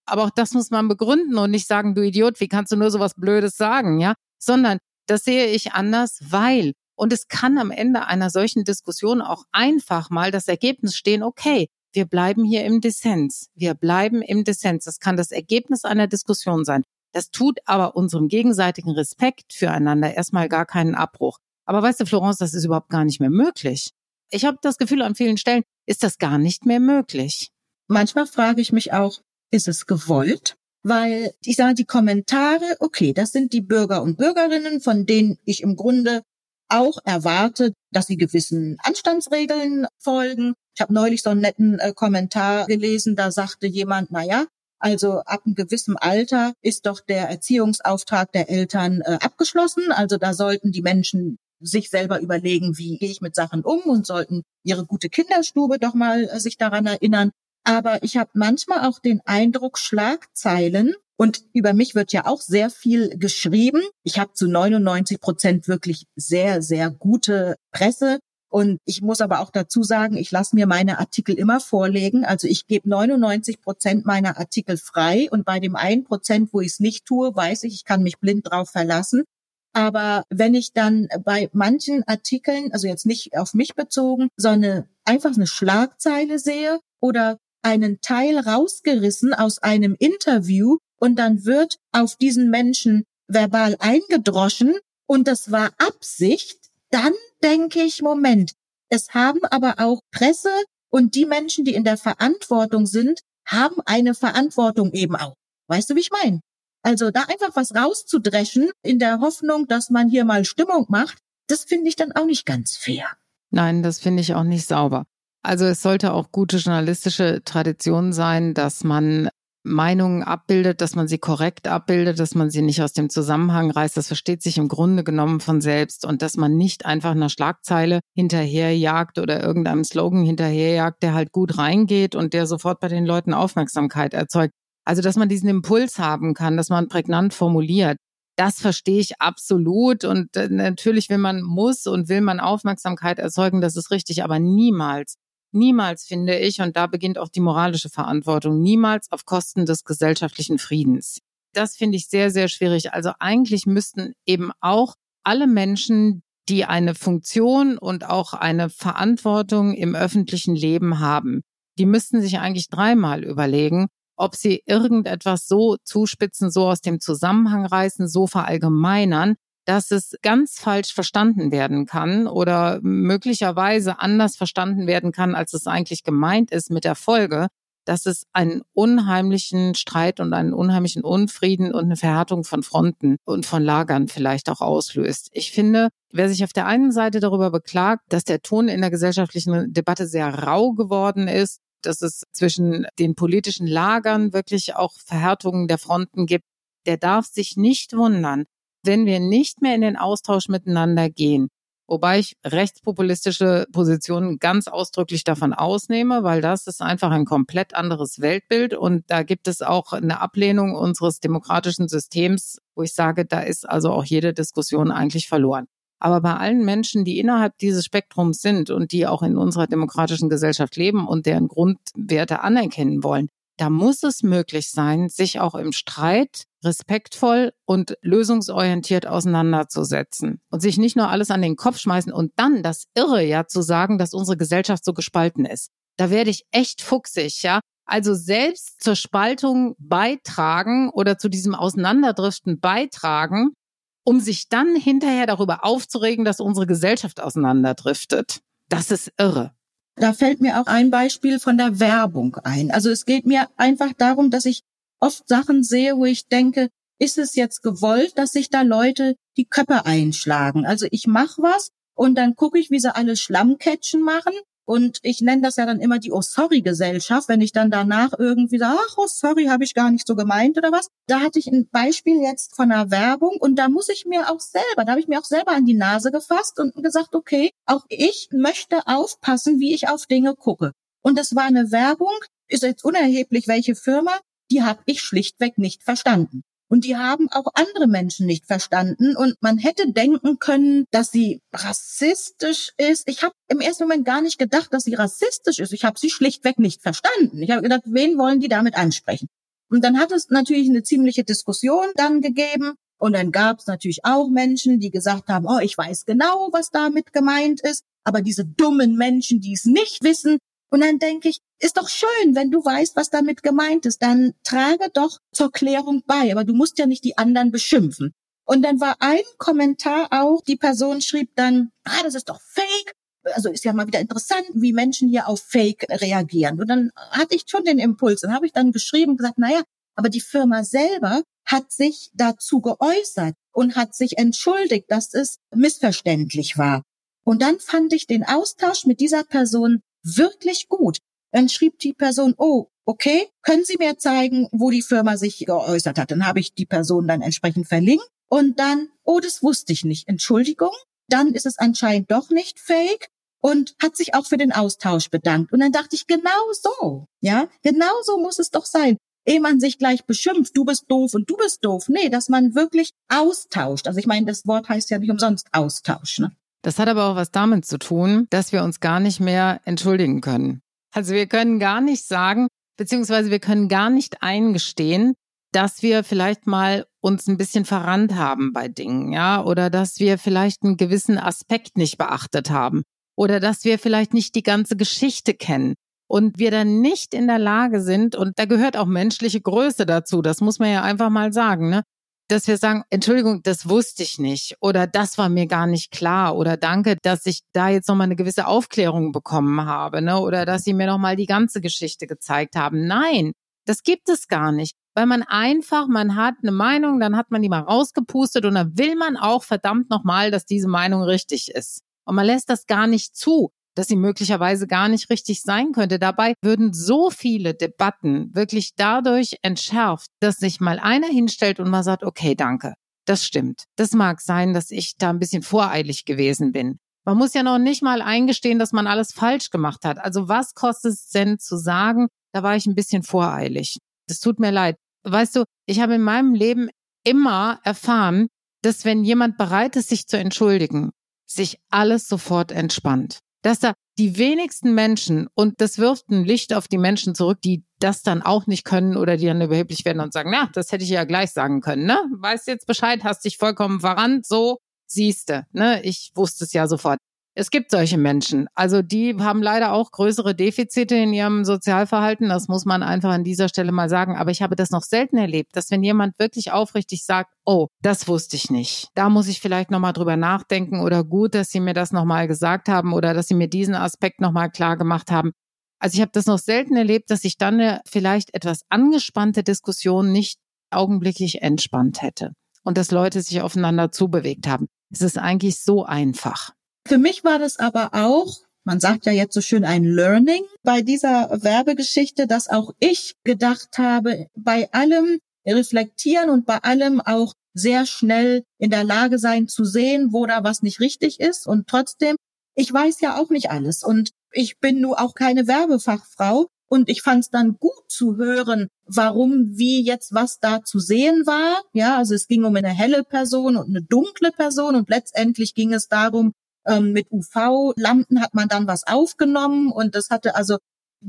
Aber 0.05 0.23
auch 0.23 0.31
das 0.31 0.53
muss 0.53 0.71
man 0.71 0.87
begründen 0.87 1.37
und 1.37 1.51
nicht 1.51 1.67
sagen, 1.67 1.93
du 1.95 2.01
Idiot, 2.01 2.39
wie 2.39 2.47
kannst 2.47 2.71
du 2.71 2.75
nur 2.75 2.91
so 2.91 2.99
was 2.99 3.13
Blödes 3.15 3.55
sagen, 3.57 3.99
ja? 3.99 4.15
Sondern 4.39 4.79
das 5.07 5.23
sehe 5.23 5.47
ich 5.47 5.73
anders, 5.73 6.19
weil. 6.21 6.73
Und 6.95 7.13
es 7.13 7.27
kann 7.27 7.57
am 7.57 7.71
Ende 7.71 8.07
einer 8.07 8.29
solchen 8.29 8.63
Diskussion 8.63 9.21
auch 9.21 9.43
einfach 9.51 10.09
mal 10.09 10.31
das 10.31 10.47
Ergebnis 10.47 10.95
stehen, 10.95 11.23
okay, 11.23 11.67
wir 11.93 12.05
bleiben 12.05 12.43
hier 12.43 12.65
im 12.65 12.81
Dissens. 12.81 13.49
Wir 13.55 13.73
bleiben 13.73 14.21
im 14.21 14.43
Dissens. 14.43 14.85
Das 14.85 14.99
kann 14.99 15.17
das 15.17 15.31
Ergebnis 15.31 15.85
einer 15.85 16.07
Diskussion 16.07 16.65
sein. 16.65 16.83
Das 17.11 17.31
tut 17.31 17.59
aber 17.65 17.95
unserem 17.95 18.27
gegenseitigen 18.27 18.91
Respekt 18.91 19.53
füreinander 19.53 20.13
erstmal 20.13 20.49
gar 20.49 20.65
keinen 20.65 20.93
Abbruch. 20.93 21.39
Aber 21.65 21.81
weißt 21.81 22.01
du, 22.01 22.05
Florence, 22.05 22.37
das 22.37 22.53
ist 22.53 22.65
überhaupt 22.65 22.89
gar 22.89 23.05
nicht 23.05 23.19
mehr 23.19 23.31
möglich. 23.31 23.91
Ich 24.31 24.45
habe 24.45 24.57
das 24.61 24.77
Gefühl, 24.77 25.01
an 25.01 25.15
vielen 25.15 25.37
Stellen 25.37 25.63
ist 25.85 26.03
das 26.03 26.17
gar 26.17 26.37
nicht 26.37 26.65
mehr 26.65 26.79
möglich. 26.79 27.51
Manchmal 27.87 28.27
frage 28.27 28.61
ich 28.61 28.71
mich 28.71 28.93
auch, 28.93 29.21
ist 29.51 29.67
es 29.67 29.87
gewollt? 29.87 30.55
Weil 30.83 31.33
ich 31.43 31.55
sage, 31.55 31.73
die 31.73 31.85
Kommentare, 31.85 32.77
okay, 32.79 33.13
das 33.13 33.31
sind 33.31 33.51
die 33.51 33.61
Bürger 33.61 34.01
und 34.01 34.17
Bürgerinnen, 34.17 34.79
von 34.81 35.05
denen 35.05 35.37
ich 35.43 35.61
im 35.61 35.75
Grunde 35.75 36.21
auch 36.69 36.99
erwarte, 37.03 37.73
dass 37.91 38.07
sie 38.07 38.17
gewissen 38.17 38.77
Anstandsregeln 38.83 39.87
folgen. 39.97 40.53
Ich 40.75 40.81
habe 40.81 40.93
neulich 40.93 41.23
so 41.23 41.31
einen 41.31 41.41
netten 41.41 41.79
äh, 41.79 41.93
Kommentar 41.93 42.67
gelesen, 42.67 43.15
da 43.15 43.31
sagte 43.31 43.67
jemand, 43.67 44.11
na 44.11 44.23
ja, 44.23 44.45
also 44.79 45.19
ab 45.19 45.41
einem 45.45 45.55
gewissen 45.55 45.97
Alter 45.97 46.53
ist 46.61 46.85
doch 46.85 47.01
der 47.01 47.27
Erziehungsauftrag 47.29 48.31
der 48.31 48.49
Eltern 48.49 49.01
äh, 49.01 49.17
abgeschlossen. 49.21 49.91
Also 49.91 50.17
da 50.17 50.33
sollten 50.33 50.71
die 50.71 50.81
Menschen 50.81 51.37
sich 51.59 51.89
selber 51.89 52.21
überlegen, 52.21 52.77
wie 52.77 52.97
gehe 52.97 53.09
ich 53.09 53.21
mit 53.21 53.35
Sachen 53.35 53.61
um 53.61 53.81
und 53.81 54.05
sollten 54.05 54.43
ihre 54.63 54.85
gute 54.85 55.09
Kinderstube 55.09 55.79
doch 55.79 55.93
mal 55.93 56.23
äh, 56.23 56.39
sich 56.39 56.57
daran 56.57 56.85
erinnern. 56.85 57.31
Aber 57.63 58.01
ich 58.03 58.17
habe 58.17 58.31
manchmal 58.33 58.87
auch 58.87 58.99
den 58.99 59.21
Eindruck, 59.25 59.77
Schlagzeilen 59.77 60.95
und 61.17 61.43
über 61.51 61.73
mich 61.73 61.95
wird 61.95 62.13
ja 62.13 62.25
auch 62.25 62.39
sehr 62.39 62.69
viel 62.69 63.09
geschrieben. 63.17 63.81
Ich 64.03 64.19
habe 64.19 64.31
zu 64.33 64.47
99 64.47 65.19
Prozent 65.19 65.67
wirklich 65.67 66.05
sehr, 66.15 66.61
sehr 66.61 66.89
gute 66.89 67.57
Presse. 67.73 68.19
Und 68.49 68.79
ich 68.85 69.01
muss 69.01 69.19
aber 69.19 69.41
auch 69.41 69.51
dazu 69.51 69.83
sagen, 69.83 70.15
ich 70.15 70.31
lasse 70.31 70.55
mir 70.55 70.65
meine 70.65 70.97
Artikel 70.97 71.35
immer 71.35 71.59
vorlegen. 71.59 72.23
Also 72.23 72.47
ich 72.47 72.67
gebe 72.67 72.89
99 72.89 73.61
Prozent 73.61 74.05
meiner 74.05 74.37
Artikel 74.39 74.77
frei 74.77 75.27
und 75.29 75.45
bei 75.45 75.59
dem 75.59 75.75
einen 75.75 76.05
Prozent, 76.05 76.49
wo 76.53 76.61
ich 76.61 76.69
es 76.69 76.79
nicht 76.79 77.05
tue, 77.05 77.35
weiß 77.35 77.63
ich, 77.63 77.73
ich 77.73 77.85
kann 77.85 78.01
mich 78.01 78.17
blind 78.19 78.49
drauf 78.49 78.69
verlassen. 78.69 79.25
Aber 79.73 80.23
wenn 80.29 80.55
ich 80.55 80.73
dann 80.73 81.07
bei 81.23 81.49
manchen 81.53 82.03
Artikeln, 82.07 82.71
also 82.71 82.87
jetzt 82.87 83.05
nicht 83.05 83.37
auf 83.37 83.53
mich 83.53 83.75
bezogen, 83.75 84.29
sondern 84.35 84.87
einfach 85.05 85.35
eine 85.35 85.47
Schlagzeile 85.47 86.39
sehe 86.39 86.79
oder 86.99 87.37
einen 87.61 88.01
Teil 88.01 88.37
rausgerissen 88.37 89.33
aus 89.33 89.59
einem 89.59 89.95
Interview 89.99 90.77
und 90.99 91.17
dann 91.17 91.45
wird 91.45 91.77
auf 91.91 92.15
diesen 92.15 92.49
Menschen 92.49 93.03
verbal 93.27 93.75
eingedroschen 93.79 94.75
und 95.07 95.27
das 95.27 95.51
war 95.51 95.71
Absicht, 95.77 96.57
dann 96.89 97.13
denke 97.43 97.83
ich, 97.83 98.01
Moment, 98.01 98.53
es 98.89 99.13
haben 99.13 99.43
aber 99.45 99.75
auch 99.77 100.01
Presse 100.11 100.51
und 100.89 101.15
die 101.15 101.25
Menschen, 101.25 101.65
die 101.65 101.75
in 101.75 101.83
der 101.83 101.97
Verantwortung 101.97 102.85
sind, 102.87 103.21
haben 103.45 103.77
eine 103.85 104.15
Verantwortung 104.15 104.91
eben 104.93 105.15
auch. 105.15 105.35
Weißt 105.67 105.89
du, 105.89 105.95
wie 105.95 106.01
ich 106.01 106.11
meine? 106.11 106.39
Also 106.81 107.11
da 107.11 107.23
einfach 107.23 107.55
was 107.55 107.75
rauszudreschen 107.75 108.69
in 108.83 108.99
der 108.99 109.19
Hoffnung, 109.19 109.67
dass 109.67 109.89
man 109.89 110.09
hier 110.09 110.25
mal 110.25 110.45
Stimmung 110.45 110.85
macht, 110.89 111.17
das 111.47 111.63
finde 111.63 111.89
ich 111.89 111.95
dann 111.95 112.11
auch 112.13 112.25
nicht 112.25 112.45
ganz 112.45 112.77
fair. 112.77 113.05
Nein, 113.51 113.83
das 113.83 113.99
finde 113.99 114.21
ich 114.21 114.35
auch 114.35 114.43
nicht 114.43 114.67
sauber. 114.67 115.05
Also 115.41 115.65
es 115.65 115.81
sollte 115.81 116.13
auch 116.13 116.31
gute 116.31 116.57
journalistische 116.57 117.41
Tradition 117.43 118.13
sein, 118.13 118.53
dass 118.53 118.83
man 118.83 119.29
Meinungen 119.63 120.23
abbildet, 120.23 120.81
dass 120.81 120.95
man 120.95 121.07
sie 121.07 121.17
korrekt 121.17 121.67
abbildet, 121.67 122.19
dass 122.19 122.33
man 122.33 122.49
sie 122.49 122.61
nicht 122.61 122.81
aus 122.81 122.93
dem 122.93 123.09
Zusammenhang 123.09 123.71
reißt. 123.71 123.97
Das 123.97 124.07
versteht 124.07 124.41
sich 124.41 124.57
im 124.57 124.67
Grunde 124.67 125.03
genommen 125.03 125.39
von 125.39 125.61
selbst 125.61 126.05
und 126.05 126.21
dass 126.21 126.37
man 126.37 126.55
nicht 126.55 126.85
einfach 126.85 127.11
einer 127.11 127.29
Schlagzeile 127.29 127.99
hinterherjagt 128.15 129.19
oder 129.19 129.41
irgendeinem 129.41 129.83
Slogan 129.83 130.23
hinterherjagt, 130.23 131.03
der 131.03 131.13
halt 131.13 131.31
gut 131.31 131.57
reingeht 131.57 132.15
und 132.15 132.33
der 132.33 132.47
sofort 132.47 132.79
bei 132.79 132.87
den 132.87 133.05
Leuten 133.05 133.33
Aufmerksamkeit 133.33 134.13
erzeugt. 134.13 134.53
Also, 134.89 135.03
dass 135.03 135.17
man 135.17 135.29
diesen 135.29 135.49
Impuls 135.49 135.99
haben 135.99 136.33
kann, 136.33 136.57
dass 136.57 136.69
man 136.69 136.87
prägnant 136.87 137.35
formuliert. 137.35 137.97
Das 138.35 138.59
verstehe 138.59 138.99
ich 138.99 139.21
absolut. 139.21 140.03
Und 140.03 140.35
äh, 140.35 140.49
natürlich 140.49 141.09
will 141.09 141.19
man, 141.19 141.43
muss 141.43 141.85
und 141.85 142.09
will 142.09 142.21
man 142.21 142.39
Aufmerksamkeit 142.39 143.19
erzeugen. 143.19 143.61
Das 143.61 143.75
ist 143.75 143.91
richtig. 143.91 144.23
Aber 144.23 144.39
niemals 144.39 145.13
Niemals 145.51 146.05
finde 146.05 146.37
ich, 146.37 146.61
und 146.61 146.75
da 146.75 146.85
beginnt 146.87 147.17
auch 147.17 147.29
die 147.29 147.39
moralische 147.39 147.89
Verantwortung, 147.89 148.61
niemals 148.61 149.11
auf 149.11 149.25
Kosten 149.25 149.65
des 149.65 149.83
gesellschaftlichen 149.83 150.59
Friedens. 150.59 151.19
Das 151.53 151.75
finde 151.75 151.97
ich 151.97 152.07
sehr, 152.07 152.29
sehr 152.29 152.47
schwierig. 152.47 152.93
Also 152.93 153.11
eigentlich 153.19 153.65
müssten 153.65 154.13
eben 154.25 154.51
auch 154.61 154.93
alle 155.23 155.47
Menschen, 155.47 156.21
die 156.49 156.65
eine 156.65 156.93
Funktion 156.93 157.77
und 157.77 158.05
auch 158.05 158.33
eine 158.33 158.69
Verantwortung 158.69 159.73
im 159.73 159.95
öffentlichen 159.95 160.55
Leben 160.55 160.99
haben, 160.99 161.41
die 161.79 161.85
müssten 161.85 162.21
sich 162.21 162.39
eigentlich 162.39 162.69
dreimal 162.69 163.23
überlegen, 163.23 163.87
ob 164.19 164.35
sie 164.35 164.61
irgendetwas 164.65 165.47
so 165.47 165.77
zuspitzen, 165.83 166.51
so 166.51 166.67
aus 166.67 166.81
dem 166.81 166.99
Zusammenhang 166.99 167.65
reißen, 167.65 168.07
so 168.07 168.27
verallgemeinern, 168.27 169.35
dass 169.65 169.91
es 169.91 170.15
ganz 170.21 170.59
falsch 170.59 170.93
verstanden 170.93 171.51
werden 171.51 171.85
kann 171.85 172.27
oder 172.27 172.79
möglicherweise 172.81 173.99
anders 173.99 174.35
verstanden 174.35 174.87
werden 174.87 175.11
kann, 175.11 175.35
als 175.35 175.53
es 175.53 175.67
eigentlich 175.67 176.03
gemeint 176.03 176.51
ist 176.51 176.69
mit 176.69 176.83
der 176.83 176.95
Folge, 176.95 177.47
dass 177.85 178.05
es 178.05 178.25
einen 178.33 178.61
unheimlichen 178.73 179.73
Streit 179.73 180.19
und 180.19 180.33
einen 180.33 180.53
unheimlichen 180.53 181.03
Unfrieden 181.03 181.73
und 181.73 181.85
eine 181.85 181.95
Verhärtung 181.95 182.43
von 182.43 182.61
Fronten 182.61 183.17
und 183.25 183.45
von 183.45 183.63
Lagern 183.63 184.07
vielleicht 184.07 184.49
auch 184.49 184.61
auslöst. 184.61 185.29
Ich 185.31 185.51
finde, 185.51 185.89
wer 186.11 186.29
sich 186.29 186.43
auf 186.43 186.53
der 186.53 186.65
einen 186.65 186.91
Seite 186.91 187.19
darüber 187.19 187.51
beklagt, 187.51 188.03
dass 188.09 188.25
der 188.25 188.41
Ton 188.41 188.67
in 188.67 188.81
der 188.81 188.91
gesellschaftlichen 188.91 189.71
Debatte 189.71 190.07
sehr 190.07 190.27
rau 190.43 190.73
geworden 190.73 191.27
ist, 191.27 191.61
dass 191.81 192.01
es 192.01 192.23
zwischen 192.31 192.85
den 192.97 193.15
politischen 193.15 193.67
Lagern 193.67 194.33
wirklich 194.33 194.75
auch 194.75 194.93
Verhärtungen 195.05 195.67
der 195.67 195.77
Fronten 195.77 196.25
gibt, 196.25 196.45
der 196.85 196.97
darf 196.97 197.25
sich 197.25 197.57
nicht 197.57 197.95
wundern, 197.95 198.45
wenn 198.83 199.05
wir 199.05 199.19
nicht 199.19 199.61
mehr 199.61 199.75
in 199.75 199.81
den 199.81 199.97
Austausch 199.97 200.47
miteinander 200.47 201.09
gehen. 201.09 201.49
Wobei 201.89 202.19
ich 202.19 202.35
rechtspopulistische 202.45 203.65
Positionen 203.71 204.37
ganz 204.37 204.67
ausdrücklich 204.67 205.23
davon 205.23 205.53
ausnehme, 205.53 206.23
weil 206.23 206.39
das 206.39 206.67
ist 206.67 206.83
einfach 206.83 207.09
ein 207.09 207.25
komplett 207.25 207.73
anderes 207.73 208.21
Weltbild 208.21 208.75
und 208.75 209.09
da 209.09 209.23
gibt 209.23 209.47
es 209.47 209.63
auch 209.63 209.91
eine 209.91 210.21
Ablehnung 210.21 210.75
unseres 210.75 211.19
demokratischen 211.19 211.87
Systems, 211.87 212.59
wo 212.75 212.83
ich 212.83 212.93
sage, 212.93 213.25
da 213.25 213.39
ist 213.39 213.67
also 213.67 213.91
auch 213.91 214.05
jede 214.05 214.33
Diskussion 214.33 214.91
eigentlich 214.91 215.27
verloren. 215.27 215.65
Aber 215.99 216.21
bei 216.21 216.35
allen 216.35 216.63
Menschen, 216.63 217.03
die 217.03 217.19
innerhalb 217.19 217.57
dieses 217.57 217.85
Spektrums 217.85 218.41
sind 218.41 218.69
und 218.69 218.91
die 218.91 219.05
auch 219.05 219.21
in 219.21 219.37
unserer 219.37 219.67
demokratischen 219.67 220.29
Gesellschaft 220.29 220.75
leben 220.77 221.07
und 221.07 221.25
deren 221.25 221.47
Grundwerte 221.47 222.41
anerkennen 222.41 223.03
wollen, 223.03 223.27
da 223.59 223.69
muss 223.69 224.03
es 224.03 224.23
möglich 224.23 224.71
sein, 224.71 225.09
sich 225.09 225.41
auch 225.41 225.53
im 225.53 225.73
Streit 225.73 226.45
respektvoll 226.63 227.51
und 227.65 227.97
lösungsorientiert 228.01 229.05
auseinanderzusetzen 229.05 230.39
und 230.49 230.61
sich 230.61 230.77
nicht 230.77 230.95
nur 230.95 231.09
alles 231.09 231.29
an 231.29 231.41
den 231.41 231.57
Kopf 231.57 231.77
schmeißen 231.77 232.13
und 232.13 232.31
dann 232.37 232.63
das 232.63 232.85
Irre 232.95 233.21
ja 233.23 233.47
zu 233.47 233.61
sagen, 233.61 233.97
dass 233.97 234.13
unsere 234.13 234.37
Gesellschaft 234.37 234.85
so 234.85 234.93
gespalten 234.93 235.45
ist. 235.45 235.71
Da 235.97 236.09
werde 236.09 236.29
ich 236.29 236.45
echt 236.51 236.81
fuchsig, 236.81 237.43
ja. 237.43 237.59
Also 237.85 238.13
selbst 238.13 238.81
zur 238.81 238.95
Spaltung 238.95 239.75
beitragen 239.77 240.89
oder 240.91 241.17
zu 241.17 241.27
diesem 241.27 241.55
Auseinanderdriften 241.55 242.59
beitragen, 242.61 243.55
um 244.03 244.19
sich 244.19 244.49
dann 244.49 244.75
hinterher 244.75 245.27
darüber 245.27 245.63
aufzuregen, 245.63 246.25
dass 246.25 246.39
unsere 246.39 246.67
Gesellschaft 246.67 247.21
auseinanderdriftet. 247.21 248.41
Das 248.69 248.91
ist 248.91 249.11
irre. 249.17 249.53
Da 249.95 250.13
fällt 250.13 250.39
mir 250.41 250.61
auch 250.61 250.67
ein 250.67 250.91
Beispiel 250.91 251.39
von 251.39 251.57
der 251.57 251.79
Werbung 251.79 252.37
ein. 252.43 252.71
Also 252.71 252.89
es 252.89 253.05
geht 253.05 253.25
mir 253.25 253.49
einfach 253.57 253.91
darum, 253.97 254.31
dass 254.31 254.45
ich 254.45 254.63
oft 254.99 255.27
Sachen 255.27 255.63
sehe, 255.63 255.97
wo 255.97 256.05
ich 256.05 256.27
denke, 256.27 256.69
ist 256.99 257.17
es 257.17 257.35
jetzt 257.35 257.61
gewollt, 257.61 258.17
dass 258.17 258.31
sich 258.31 258.49
da 258.49 258.61
Leute 258.61 259.15
die 259.37 259.45
Köpfe 259.45 259.85
einschlagen? 259.85 260.65
Also 260.65 260.87
ich 260.91 261.07
mache 261.07 261.41
was 261.41 261.71
und 261.95 262.15
dann 262.15 262.35
gucke 262.35 262.59
ich, 262.59 262.71
wie 262.71 262.79
sie 262.79 262.93
alle 262.93 263.15
Schlammcatchen 263.15 264.01
machen 264.01 264.33
und 264.69 264.99
ich 265.01 265.21
nenne 265.21 265.41
das 265.41 265.55
ja 265.55 265.65
dann 265.65 265.79
immer 265.79 265.97
die 265.97 266.11
Oh 266.11 266.21
sorry 266.21 266.61
Gesellschaft, 266.61 267.27
wenn 267.27 267.41
ich 267.41 267.51
dann 267.51 267.71
danach 267.71 268.13
irgendwie 268.19 268.59
sage, 268.59 268.77
ach 268.79 268.97
oh 268.99 269.07
sorry, 269.07 269.47
habe 269.47 269.63
ich 269.63 269.73
gar 269.73 269.89
nicht 269.89 270.05
so 270.05 270.15
gemeint 270.15 270.59
oder 270.59 270.71
was. 270.71 270.89
Da 271.07 271.21
hatte 271.21 271.39
ich 271.39 271.47
ein 271.47 271.67
Beispiel 271.71 272.21
jetzt 272.21 272.55
von 272.55 272.71
einer 272.71 272.91
Werbung 272.91 273.37
und 273.39 273.55
da 273.55 273.67
muss 273.67 273.89
ich 273.89 274.05
mir 274.05 274.29
auch 274.29 274.39
selber, 274.39 274.85
da 274.85 274.91
habe 274.91 274.99
ich 275.01 275.07
mir 275.07 275.17
auch 275.17 275.25
selber 275.25 275.53
an 275.53 275.65
die 275.65 275.73
Nase 275.73 276.11
gefasst 276.11 276.59
und 276.59 276.75
gesagt, 276.83 277.15
okay, 277.15 277.49
auch 277.65 277.83
ich 277.89 278.29
möchte 278.31 278.85
aufpassen, 278.85 279.59
wie 279.59 279.73
ich 279.73 279.89
auf 279.89 280.05
Dinge 280.05 280.35
gucke. 280.35 280.73
Und 281.01 281.17
das 281.17 281.35
war 281.35 281.45
eine 281.45 281.71
Werbung, 281.71 282.13
ist 282.47 282.61
jetzt 282.61 282.85
unerheblich 282.85 283.47
welche 283.47 283.73
Firma, 283.73 284.19
die 284.51 284.61
habe 284.61 284.83
ich 284.85 285.01
schlichtweg 285.01 285.57
nicht 285.57 285.81
verstanden. 285.81 286.43
Und 286.69 286.85
die 286.85 286.95
haben 286.95 287.27
auch 287.31 287.47
andere 287.55 287.87
Menschen 287.87 288.27
nicht 288.27 288.45
verstanden. 288.45 289.15
Und 289.15 289.35
man 289.41 289.57
hätte 289.57 289.91
denken 289.91 290.37
können, 290.37 290.85
dass 290.91 291.11
sie 291.11 291.41
rassistisch 291.51 292.71
ist. 292.77 293.09
Ich 293.09 293.23
habe 293.23 293.33
im 293.47 293.59
ersten 293.59 293.85
Moment 293.85 294.05
gar 294.05 294.21
nicht 294.21 294.37
gedacht, 294.37 294.71
dass 294.71 294.83
sie 294.83 294.93
rassistisch 294.93 295.57
ist. 295.57 295.73
Ich 295.73 295.83
habe 295.83 295.99
sie 295.99 296.11
schlichtweg 296.11 296.59
nicht 296.59 296.83
verstanden. 296.83 297.41
Ich 297.41 297.49
habe 297.49 297.63
gedacht, 297.63 297.81
wen 297.85 298.17
wollen 298.19 298.39
die 298.39 298.49
damit 298.49 298.75
ansprechen? 298.75 299.27
Und 299.71 299.83
dann 299.83 299.99
hat 299.99 300.11
es 300.11 300.29
natürlich 300.29 300.69
eine 300.69 300.83
ziemliche 300.83 301.23
Diskussion 301.23 301.87
dann 301.95 302.21
gegeben. 302.21 302.75
Und 302.99 303.13
dann 303.13 303.31
gab 303.31 303.59
es 303.59 303.67
natürlich 303.67 304.01
auch 304.03 304.29
Menschen, 304.29 304.79
die 304.79 304.91
gesagt 304.91 305.29
haben, 305.29 305.45
oh, 305.47 305.59
ich 305.59 305.77
weiß 305.77 306.05
genau, 306.05 306.49
was 306.51 306.69
damit 306.69 307.13
gemeint 307.13 307.61
ist. 307.61 307.83
Aber 308.03 308.21
diese 308.21 308.45
dummen 308.45 308.95
Menschen, 308.95 309.41
die 309.41 309.53
es 309.53 309.65
nicht 309.65 310.03
wissen, 310.03 310.37
und 310.69 310.81
dann 310.81 310.99
denke 310.99 311.29
ich, 311.29 311.41
ist 311.59 311.77
doch 311.77 311.89
schön, 311.89 312.35
wenn 312.35 312.51
du 312.51 312.63
weißt, 312.63 312.95
was 312.95 313.09
damit 313.09 313.43
gemeint 313.43 313.85
ist, 313.85 314.01
dann 314.01 314.33
trage 314.43 314.89
doch 314.93 315.19
zur 315.31 315.51
Klärung 315.51 316.03
bei, 316.05 316.31
aber 316.31 316.43
du 316.43 316.53
musst 316.53 316.77
ja 316.77 316.85
nicht 316.85 317.03
die 317.03 317.17
anderen 317.17 317.51
beschimpfen. 317.51 318.13
Und 318.45 318.63
dann 318.63 318.79
war 318.79 318.95
ein 318.99 319.23
Kommentar 319.37 320.07
auch, 320.11 320.41
die 320.41 320.55
Person 320.55 321.01
schrieb 321.01 321.35
dann, 321.35 321.71
ah, 321.83 322.03
das 322.03 322.15
ist 322.15 322.29
doch 322.29 322.41
fake 322.41 322.93
also 323.33 323.49
ist 323.49 323.65
ja 323.65 323.73
mal 323.73 323.87
wieder 323.87 323.99
interessant, 323.99 324.45
wie 324.53 324.73
Menschen 324.73 325.09
hier 325.09 325.27
auf 325.27 325.41
Fake 325.41 325.85
reagieren. 325.89 326.59
Und 326.59 326.67
dann 326.67 326.91
hatte 326.95 327.35
ich 327.35 327.43
schon 327.47 327.63
den 327.63 327.79
Impuls, 327.79 328.21
dann 328.21 328.33
habe 328.33 328.45
ich 328.45 328.53
dann 328.53 328.71
geschrieben, 328.71 329.17
gesagt, 329.17 329.37
naja, 329.37 329.61
aber 329.95 330.09
die 330.09 330.21
Firma 330.21 330.63
selber 330.63 331.23
hat 331.45 331.71
sich 331.71 332.11
dazu 332.13 332.61
geäußert 332.61 333.35
und 333.51 333.75
hat 333.75 333.95
sich 333.95 334.17
entschuldigt, 334.17 334.89
dass 334.89 335.13
es 335.13 335.39
missverständlich 335.53 336.57
war. 336.57 336.83
Und 337.23 337.41
dann 337.41 337.59
fand 337.59 337.93
ich 337.93 338.07
den 338.07 338.23
Austausch 338.23 338.85
mit 338.85 338.99
dieser 338.99 339.23
Person 339.23 339.81
wirklich 340.03 340.67
gut. 340.67 340.97
Dann 341.31 341.49
schrieb 341.49 341.79
die 341.79 341.93
Person, 341.93 342.33
oh, 342.37 342.67
okay, 342.85 343.27
können 343.43 343.63
Sie 343.63 343.77
mir 343.77 343.97
zeigen, 343.97 344.47
wo 344.51 344.71
die 344.71 344.81
Firma 344.81 345.17
sich 345.17 345.37
geäußert 345.45 345.99
hat? 345.99 346.11
Dann 346.11 346.25
habe 346.25 346.39
ich 346.39 346.53
die 346.53 346.65
Person 346.65 347.07
dann 347.07 347.21
entsprechend 347.21 347.67
verlinkt 347.67 348.07
und 348.29 348.59
dann, 348.59 348.89
oh, 349.03 349.19
das 349.19 349.43
wusste 349.43 349.73
ich 349.73 349.83
nicht, 349.83 350.07
Entschuldigung. 350.07 350.71
Dann 351.07 351.33
ist 351.33 351.45
es 351.45 351.57
anscheinend 351.57 352.11
doch 352.11 352.29
nicht 352.29 352.59
fake 352.59 353.09
und 353.41 353.75
hat 353.81 353.95
sich 353.95 354.13
auch 354.13 354.25
für 354.25 354.37
den 354.37 354.51
Austausch 354.51 355.09
bedankt. 355.09 355.53
Und 355.53 355.59
dann 355.59 355.71
dachte 355.71 355.95
ich, 355.95 356.07
genau 356.07 356.51
so, 356.51 357.05
ja, 357.21 357.47
genau 357.63 358.01
so 358.03 358.19
muss 358.19 358.39
es 358.39 358.51
doch 358.51 358.65
sein. 358.65 358.97
Ehe 359.25 359.39
man 359.39 359.59
sich 359.59 359.77
gleich 359.77 360.05
beschimpft, 360.05 360.55
du 360.55 360.65
bist 360.65 360.85
doof 360.87 361.13
und 361.13 361.29
du 361.29 361.37
bist 361.37 361.63
doof. 361.63 361.89
Nee, 361.89 362.09
dass 362.09 362.29
man 362.29 362.55
wirklich 362.55 362.91
austauscht. 363.09 363.87
Also 363.87 363.99
ich 363.99 364.07
meine, 364.07 364.25
das 364.25 364.47
Wort 364.47 364.69
heißt 364.69 364.89
ja 364.89 364.97
nicht 364.97 365.11
umsonst 365.11 365.47
Austausch. 365.51 366.19
Ne? 366.19 366.31
Das 366.61 366.79
hat 366.79 366.89
aber 366.89 367.05
auch 367.05 367.15
was 367.15 367.31
damit 367.31 367.65
zu 367.65 367.77
tun, 367.77 368.27
dass 368.29 368.51
wir 368.51 368.63
uns 368.63 368.79
gar 368.79 368.99
nicht 368.99 369.19
mehr 369.19 369.61
entschuldigen 369.65 370.21
können. 370.21 370.61
Also 370.93 371.13
wir 371.13 371.27
können 371.27 371.59
gar 371.59 371.81
nicht 371.81 372.05
sagen, 372.05 372.47
beziehungsweise 372.77 373.31
wir 373.31 373.39
können 373.39 373.69
gar 373.69 373.89
nicht 373.89 374.21
eingestehen, 374.21 375.13
dass 375.51 375.81
wir 375.81 376.03
vielleicht 376.03 376.47
mal 376.47 376.85
uns 377.01 377.27
ein 377.27 377.37
bisschen 377.37 377.65
verrannt 377.65 378.15
haben 378.15 378.53
bei 378.53 378.67
Dingen, 378.67 379.11
ja, 379.11 379.43
oder 379.43 379.69
dass 379.69 379.99
wir 379.99 380.17
vielleicht 380.17 380.63
einen 380.63 380.77
gewissen 380.77 381.17
Aspekt 381.17 381.77
nicht 381.77 381.97
beachtet 381.97 382.49
haben 382.49 382.83
oder 383.15 383.39
dass 383.39 383.63
wir 383.63 383.79
vielleicht 383.79 384.13
nicht 384.13 384.35
die 384.35 384.43
ganze 384.43 384.75
Geschichte 384.75 385.33
kennen 385.33 385.75
und 386.07 386.39
wir 386.39 386.51
dann 386.51 386.81
nicht 386.81 387.13
in 387.13 387.27
der 387.27 387.39
Lage 387.39 387.81
sind, 387.81 388.15
und 388.15 388.37
da 388.37 388.45
gehört 388.45 388.77
auch 388.77 388.85
menschliche 388.85 389.41
Größe 389.41 389.85
dazu, 389.85 390.21
das 390.21 390.41
muss 390.41 390.59
man 390.59 390.71
ja 390.71 390.83
einfach 390.83 391.09
mal 391.09 391.31
sagen, 391.33 391.69
ne? 391.69 391.83
Dass 392.29 392.47
wir 392.47 392.57
sagen, 392.57 392.83
Entschuldigung, 392.89 393.41
das 393.43 393.67
wusste 393.67 394.03
ich 394.03 394.19
nicht 394.19 394.55
oder 394.61 394.87
das 394.87 395.17
war 395.17 395.29
mir 395.29 395.47
gar 395.47 395.65
nicht 395.65 395.91
klar 395.91 396.37
oder 396.37 396.57
danke, 396.57 396.95
dass 397.01 397.25
ich 397.25 397.41
da 397.53 397.69
jetzt 397.69 397.89
nochmal 397.89 398.05
eine 398.05 398.15
gewisse 398.15 398.45
Aufklärung 398.47 399.11
bekommen 399.11 399.65
habe 399.65 400.01
ne? 400.01 400.19
oder 400.19 400.45
dass 400.45 400.63
Sie 400.63 400.73
mir 400.73 400.87
nochmal 400.87 401.15
die 401.15 401.25
ganze 401.25 401.59
Geschichte 401.59 402.05
gezeigt 402.05 402.55
haben. 402.55 402.85
Nein, 402.85 403.33
das 403.65 403.83
gibt 403.83 404.09
es 404.09 404.27
gar 404.27 404.51
nicht, 404.51 404.75
weil 404.95 405.07
man 405.07 405.23
einfach, 405.23 405.87
man 405.87 406.15
hat 406.15 406.35
eine 406.43 406.51
Meinung, 406.51 406.99
dann 406.99 407.17
hat 407.17 407.31
man 407.31 407.41
die 407.41 407.49
mal 407.49 407.61
rausgepustet 407.61 408.45
und 408.45 408.53
dann 408.53 408.77
will 408.77 408.95
man 408.95 409.17
auch 409.17 409.43
verdammt 409.43 409.89
nochmal, 409.89 410.29
dass 410.29 410.45
diese 410.45 410.67
Meinung 410.67 411.01
richtig 411.01 411.49
ist. 411.49 411.81
Und 412.05 412.15
man 412.15 412.25
lässt 412.25 412.49
das 412.49 412.67
gar 412.67 412.85
nicht 412.85 413.15
zu 413.15 413.51
dass 413.75 413.87
sie 413.87 413.95
möglicherweise 413.95 414.67
gar 414.67 414.89
nicht 414.89 415.09
richtig 415.09 415.41
sein 415.41 415.71
könnte. 415.71 415.99
Dabei 415.99 416.33
würden 416.41 416.73
so 416.73 417.09
viele 417.09 417.53
Debatten 417.53 418.33
wirklich 418.33 418.71
dadurch 418.75 419.37
entschärft, 419.41 420.07
dass 420.19 420.37
sich 420.37 420.59
mal 420.59 420.79
einer 420.79 421.07
hinstellt 421.07 421.59
und 421.59 421.69
mal 421.69 421.83
sagt, 421.83 422.03
okay, 422.03 422.35
danke. 422.35 422.73
Das 423.05 423.25
stimmt. 423.25 423.63
Das 423.75 423.93
mag 423.93 424.21
sein, 424.21 424.53
dass 424.53 424.69
ich 424.71 424.95
da 424.97 425.09
ein 425.09 425.19
bisschen 425.19 425.41
voreilig 425.41 426.05
gewesen 426.05 426.51
bin. 426.51 426.77
Man 427.05 427.17
muss 427.17 427.33
ja 427.33 427.41
noch 427.43 427.57
nicht 427.57 427.81
mal 427.81 428.01
eingestehen, 428.01 428.59
dass 428.59 428.71
man 428.71 428.85
alles 428.85 429.13
falsch 429.13 429.49
gemacht 429.49 429.83
hat. 429.83 429.97
Also 429.97 430.27
was 430.27 430.53
kostet 430.53 430.93
es 430.93 431.09
denn 431.09 431.39
zu 431.39 431.57
sagen, 431.57 432.07
da 432.33 432.43
war 432.43 432.55
ich 432.55 432.65
ein 432.67 432.75
bisschen 432.75 433.03
voreilig? 433.03 433.79
Das 434.07 434.19
tut 434.19 434.39
mir 434.39 434.51
leid. 434.51 434.75
Weißt 435.03 435.35
du, 435.35 435.45
ich 435.65 435.79
habe 435.79 435.95
in 435.95 436.01
meinem 436.01 436.33
Leben 436.33 436.69
immer 437.03 437.59
erfahren, 437.63 438.27
dass 438.61 438.85
wenn 438.85 439.03
jemand 439.03 439.37
bereit 439.37 439.75
ist, 439.75 439.89
sich 439.89 440.05
zu 440.05 440.17
entschuldigen, 440.17 440.91
sich 441.25 441.57
alles 441.69 442.07
sofort 442.07 442.51
entspannt 442.51 443.19
dass 443.41 443.59
da 443.59 443.73
die 443.97 444.17
wenigsten 444.17 444.73
Menschen, 444.73 445.27
und 445.33 445.59
das 445.59 445.77
wirft 445.77 446.09
ein 446.09 446.23
Licht 446.23 446.53
auf 446.53 446.67
die 446.67 446.77
Menschen 446.77 447.15
zurück, 447.15 447.39
die 447.43 447.63
das 447.79 448.01
dann 448.01 448.21
auch 448.21 448.47
nicht 448.47 448.63
können 448.63 448.95
oder 448.95 449.17
die 449.17 449.25
dann 449.25 449.41
überheblich 449.41 449.83
werden 449.85 449.99
und 449.99 450.13
sagen, 450.13 450.31
na, 450.31 450.49
das 450.53 450.71
hätte 450.71 450.83
ich 450.83 450.89
ja 450.89 451.03
gleich 451.03 451.31
sagen 451.31 451.61
können, 451.61 451.85
ne? 451.85 451.99
Weißt 452.17 452.47
jetzt 452.47 452.67
Bescheid, 452.67 453.03
hast 453.03 453.25
dich 453.25 453.37
vollkommen 453.37 453.81
verrannt, 453.81 454.25
so 454.25 454.59
siehste, 454.87 455.45
ne? 455.51 455.81
Ich 455.83 456.11
wusste 456.15 456.45
es 456.45 456.53
ja 456.53 456.67
sofort. 456.67 456.99
Es 457.39 457.51
gibt 457.51 457.71
solche 457.71 457.97
Menschen. 457.97 458.49
Also 458.53 458.81
die 458.81 459.15
haben 459.17 459.41
leider 459.41 459.71
auch 459.71 459.91
größere 459.91 460.35
Defizite 460.35 460.95
in 460.95 461.13
ihrem 461.13 461.45
Sozialverhalten. 461.45 462.27
Das 462.27 462.49
muss 462.49 462.65
man 462.65 462.83
einfach 462.83 463.11
an 463.11 463.23
dieser 463.23 463.47
Stelle 463.47 463.71
mal 463.71 463.87
sagen. 463.87 464.17
Aber 464.17 464.29
ich 464.29 464.41
habe 464.41 464.57
das 464.57 464.71
noch 464.71 464.83
selten 464.83 465.15
erlebt, 465.15 465.55
dass 465.55 465.71
wenn 465.71 465.81
jemand 465.81 466.19
wirklich 466.19 466.51
aufrichtig 466.51 467.05
sagt, 467.05 467.31
oh, 467.45 467.67
das 467.81 468.09
wusste 468.09 468.35
ich 468.35 468.49
nicht. 468.49 468.89
Da 468.93 469.09
muss 469.09 469.29
ich 469.29 469.39
vielleicht 469.39 469.71
nochmal 469.71 469.93
drüber 469.93 470.17
nachdenken 470.17 470.81
oder 470.81 471.05
gut, 471.05 471.33
dass 471.33 471.49
Sie 471.49 471.61
mir 471.61 471.73
das 471.73 471.93
nochmal 471.93 472.27
gesagt 472.27 472.67
haben 472.67 472.91
oder 472.91 473.13
dass 473.13 473.29
Sie 473.29 473.35
mir 473.35 473.47
diesen 473.47 473.75
Aspekt 473.75 474.19
nochmal 474.19 474.51
klar 474.51 474.75
gemacht 474.75 475.09
haben. 475.09 475.31
Also 475.79 475.95
ich 475.95 476.01
habe 476.01 476.11
das 476.13 476.25
noch 476.25 476.39
selten 476.39 476.75
erlebt, 476.75 477.09
dass 477.09 477.23
ich 477.23 477.37
dann 477.37 477.53
eine 477.53 477.79
vielleicht 477.87 478.33
etwas 478.33 478.63
angespannte 478.67 479.43
Diskussion 479.43 480.11
nicht 480.11 480.39
augenblicklich 480.71 481.41
entspannt 481.41 482.01
hätte 482.01 482.33
und 482.65 482.77
dass 482.77 482.91
Leute 482.91 483.21
sich 483.21 483.41
aufeinander 483.41 483.93
zubewegt 483.93 484.45
haben. 484.45 484.67
Es 484.91 484.99
ist 484.99 485.17
eigentlich 485.17 485.63
so 485.63 485.85
einfach. 485.85 486.51
Für 486.89 486.97
mich 486.97 487.23
war 487.23 487.37
das 487.37 487.59
aber 487.59 487.91
auch, 487.93 488.39
man 488.63 488.79
sagt 488.79 489.05
ja 489.05 489.11
jetzt 489.11 489.35
so 489.35 489.41
schön 489.41 489.63
ein 489.63 489.83
Learning 489.83 490.41
bei 490.63 490.81
dieser 490.81 491.29
Werbegeschichte, 491.43 492.25
dass 492.25 492.49
auch 492.49 492.71
ich 492.79 493.13
gedacht 493.23 493.77
habe, 493.77 494.25
bei 494.35 494.73
allem 494.73 495.19
reflektieren 495.45 496.31
und 496.31 496.47
bei 496.47 496.57
allem 496.57 496.99
auch 496.99 497.35
sehr 497.53 497.85
schnell 497.85 498.43
in 498.57 498.71
der 498.71 498.83
Lage 498.83 499.19
sein 499.19 499.47
zu 499.47 499.65
sehen, 499.65 500.13
wo 500.13 500.25
da 500.25 500.43
was 500.43 500.63
nicht 500.63 500.79
richtig 500.79 501.19
ist. 501.19 501.45
Und 501.45 501.67
trotzdem, 501.67 502.15
ich 502.55 502.73
weiß 502.73 503.01
ja 503.01 503.19
auch 503.19 503.29
nicht 503.29 503.51
alles. 503.51 503.83
Und 503.83 504.09
ich 504.31 504.57
bin 504.57 504.81
nur 504.81 504.99
auch 504.99 505.13
keine 505.13 505.47
Werbefachfrau. 505.47 506.47
Und 506.71 506.89
ich 506.89 507.03
fand 507.03 507.23
es 507.23 507.29
dann 507.29 507.57
gut 507.59 507.83
zu 507.87 508.17
hören, 508.17 508.67
warum, 508.87 509.57
wie 509.59 509.83
jetzt 509.83 510.11
was 510.11 510.39
da 510.39 510.63
zu 510.63 510.79
sehen 510.79 511.27
war. 511.27 511.61
Ja, 511.71 511.97
also 511.97 512.15
es 512.15 512.25
ging 512.25 512.45
um 512.45 512.55
eine 512.55 512.69
helle 512.69 513.03
Person 513.03 513.57
und 513.57 513.69
eine 513.69 513.83
dunkle 513.83 514.31
Person 514.31 514.75
und 514.75 514.89
letztendlich 514.89 515.53
ging 515.53 515.71
es 515.73 515.87
darum, 515.87 516.33
ähm, 516.69 516.93
mit 516.93 517.11
UV-Lampen 517.11 518.21
hat 518.21 518.33
man 518.33 518.47
dann 518.47 518.67
was 518.67 518.85
aufgenommen 518.87 519.71
und 519.71 519.95
das 519.95 520.09
hatte 520.09 520.35
also 520.35 520.57